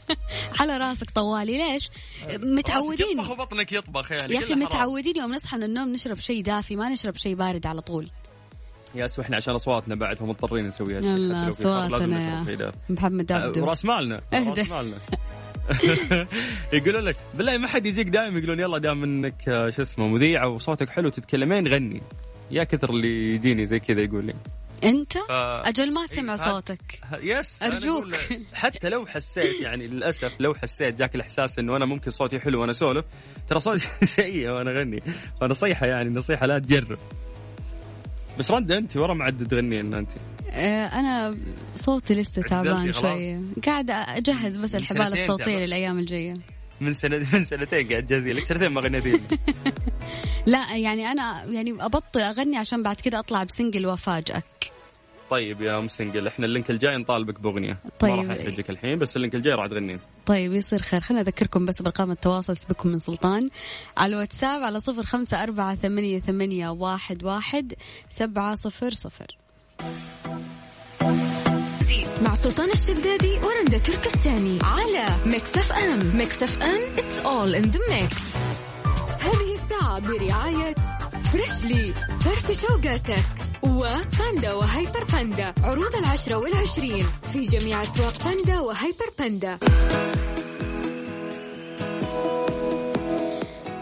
على 0.60 0.76
راسك 0.76 1.10
طوالي. 1.10 1.58
ليش؟ 1.58 1.90
متعودين. 2.30 3.18
يطبخ 3.18 3.30
وبطنك 3.30 3.72
يطبخ. 3.72 4.12
يعني 4.12 4.34
يا 4.34 4.38
أخي 4.38 4.54
متعودين. 4.54 5.16
يوم 5.16 5.34
نصحى 5.34 5.56
من 5.56 5.62
النوم 5.62 5.92
نشرب 5.92 6.16
شيء 6.16 6.42
دافي 6.42 6.76
ما 6.76 6.88
نشرب 6.88 7.16
شيء 7.16 7.34
بارد 7.34 7.66
على 7.66 7.80
طول. 7.80 8.10
يا 8.94 9.08
إحنا 9.20 9.36
عشان 9.36 9.54
أصواتنا 9.54 9.94
بعد 9.94 10.16
فمضطرين 10.16 10.66
نسوي 10.66 10.96
هالشيء 10.96 11.12
الله 11.12 11.48
أصواتنا 11.48 12.50
يا 12.50 12.72
محمد 12.88 13.26
دبدب 13.26 13.62
وراس 13.62 13.84
مالنا. 13.84 14.20
راس 14.32 14.70
مالنا. 14.70 14.98
يقولون 16.72 17.04
لك 17.04 17.16
بالله 17.34 17.58
ما 17.58 17.68
حد 17.68 17.86
يجيك 17.86 18.08
دائما 18.08 18.38
يقولون 18.38 18.60
يلا 18.60 18.78
دام 18.78 19.04
إنك 19.04 19.42
شو 19.44 19.82
اسمه 19.82 20.08
مذيعه 20.08 20.48
وصوتك 20.48 20.88
حلو 20.88 21.08
تتكلمين 21.08 21.68
غني. 21.68 22.02
يا 22.50 22.64
كثر 22.64 22.90
اللي 22.90 23.34
يجيني 23.34 23.66
زي 23.66 23.78
كذا 23.80 24.00
يقول 24.00 24.24
لي. 24.24 24.34
انت؟ 24.84 25.18
ف... 25.18 25.30
أجل 25.30 25.92
ما 25.94 26.06
سمع 26.06 26.36
صوتك. 26.36 27.00
يس 27.22 27.62
أرجوك. 27.62 28.14
حتى 28.54 28.88
لو 28.88 29.06
حسيت 29.06 29.60
يعني 29.60 29.86
للأسف 29.86 30.32
لو 30.40 30.54
حسيت 30.54 30.94
جاك 30.94 31.14
الإحساس 31.14 31.58
إنه 31.58 31.76
أنا 31.76 31.84
ممكن 31.84 32.10
صوتي 32.10 32.40
حلو 32.40 32.60
وأنا 32.60 32.70
أسولف 32.70 33.04
ترى 33.48 33.60
صوتي 33.60 33.88
سيء 34.06 34.48
وأنا 34.50 34.70
أغني. 34.70 35.02
فنصيحه 35.40 35.86
يعني 35.86 36.10
نصيحة 36.10 36.46
لا 36.46 36.58
تجرب. 36.58 36.98
بس 38.38 38.50
رد 38.50 38.72
أنت 38.72 38.96
ورا 38.96 39.14
معد 39.14 39.46
تغنين 39.46 39.94
أنت. 39.94 40.10
آه، 40.50 40.86
أنا 40.86 41.36
صوتي 41.76 42.14
لسه 42.14 42.42
تعبان 42.42 42.92
شوية 42.92 43.40
قاعدة 43.66 43.94
أجهز 43.94 44.56
بس 44.56 44.74
الحبال 44.74 45.12
الصوتية 45.20 45.58
للأيام 45.58 45.98
الجاية. 45.98 46.34
من 46.80 46.92
سنة 46.92 47.16
من 47.32 47.44
سنتين 47.44 47.88
قاعد 47.88 48.06
جازي 48.06 48.32
لك 48.32 48.44
سنتين 48.44 48.68
ما 48.68 48.80
غنيتي 48.80 49.20
لا 50.46 50.76
يعني 50.76 51.06
أنا 51.06 51.44
يعني 51.44 51.84
ابطل 51.84 52.20
أغني 52.20 52.56
عشان 52.56 52.82
بعد 52.82 53.00
كذا 53.00 53.18
أطلع 53.18 53.44
بسنجل 53.44 53.86
وأفاجئك. 53.86 54.44
طيب 55.30 55.62
يا 55.62 55.78
أم 55.78 55.88
single 55.88 56.26
إحنا 56.26 56.46
ال 56.46 56.51
link 56.51 56.70
الجاي 56.70 56.96
نطالبك 56.96 57.40
بأغنية. 57.40 57.78
طيب. 57.98 58.14
ما 58.14 58.22
راح 58.22 58.40
احرجك 58.40 58.70
الحين 58.70 58.98
بس 58.98 59.16
ال 59.16 59.20
link 59.20 59.34
الجاي 59.34 59.54
راح 59.54 59.66
تغنين. 59.66 60.00
طيب 60.26 60.52
يصير 60.52 60.82
خير. 60.82 61.00
خلينا 61.00 61.22
أذكركم 61.22 61.66
بس 61.66 61.82
بأرقام 61.82 62.10
التواصل 62.10 62.56
سيبكم 62.56 62.88
من 62.88 62.98
سلطان. 62.98 63.50
على 63.96 64.14
الواتساب 64.14 64.62
على 64.62 64.80
صفر 64.80 65.02
خمسة 65.02 65.42
أربعة 65.42 65.74
ثمانية, 65.74 66.20
ثمانية 66.20 66.68
واحد, 66.68 67.24
واحد 67.24 67.74
سبعة 68.10 68.54
صفر 68.54 68.90
صفر. 68.90 69.36
مع 72.22 72.34
سلطان 72.34 72.70
الشدادي 72.70 73.38
ورندا 73.38 73.78
تركستاني 73.78 74.58
على 74.62 75.06
Mix 75.26 75.56
FM. 75.56 76.16
Mix 76.16 76.42
FM 76.42 76.96
it's 76.96 77.24
all 77.24 77.64
in 77.64 77.70
the 77.72 77.78
mix. 77.78 78.18
هذه 78.36 78.67
الساعة 79.68 80.00
برعاية 80.00 80.74
Freshly 81.32 81.92
فرفش 82.20 82.60
وقاتك 82.60 83.24
وباندا 83.62 84.52
وهيبر 84.52 85.04
باندا. 85.12 85.54
عروض 85.62 85.94
العشرة 85.94 86.36
والعشرين 86.36 87.06
في 87.32 87.42
جميع 87.42 87.82
أسواق 87.82 88.24
باندا 88.24 88.60
وهيبر 88.60 89.10
باندا. 89.18 89.58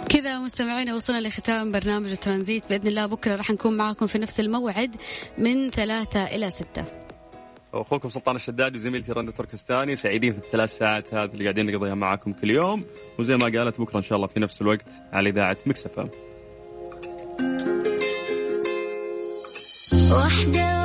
كذا 0.08 0.38
مستمعينا 0.38 0.94
وصلنا 0.94 1.28
لختام 1.28 1.72
برنامج 1.72 2.16
ترانزيت 2.16 2.64
بإذن 2.68 2.86
الله 2.86 3.06
بكرة 3.06 3.36
راح 3.36 3.50
نكون 3.50 3.76
معكم 3.76 4.06
في 4.06 4.18
نفس 4.18 4.40
الموعد 4.40 4.96
من 5.38 5.70
ثلاثة 5.70 6.24
إلى 6.24 6.50
ستة. 6.50 7.05
أخوكم 7.74 8.08
سلطان 8.08 8.36
الشدادي 8.36 8.74
وزميلتي 8.74 9.12
رندا 9.12 9.32
تركستاني 9.32 9.96
سعيدين 9.96 10.32
في 10.32 10.38
الثلاث 10.38 10.76
ساعات 10.76 11.14
هذه 11.14 11.30
اللي 11.30 11.44
قاعدين 11.44 11.66
نقضيها 11.66 11.94
معاكم 11.94 12.32
كل 12.32 12.50
يوم. 12.50 12.84
وزي 13.18 13.36
ما 13.36 13.44
قالت 13.44 13.80
بكرة 13.80 13.96
إن 13.96 14.02
شاء 14.02 14.16
الله 14.16 14.26
في 14.28 14.40
نفس 14.40 14.62
الوقت 14.62 14.92
على 15.12 15.30
إذاعة 15.30 15.56
مكسفه 15.66 16.10
واحدة 20.12 20.75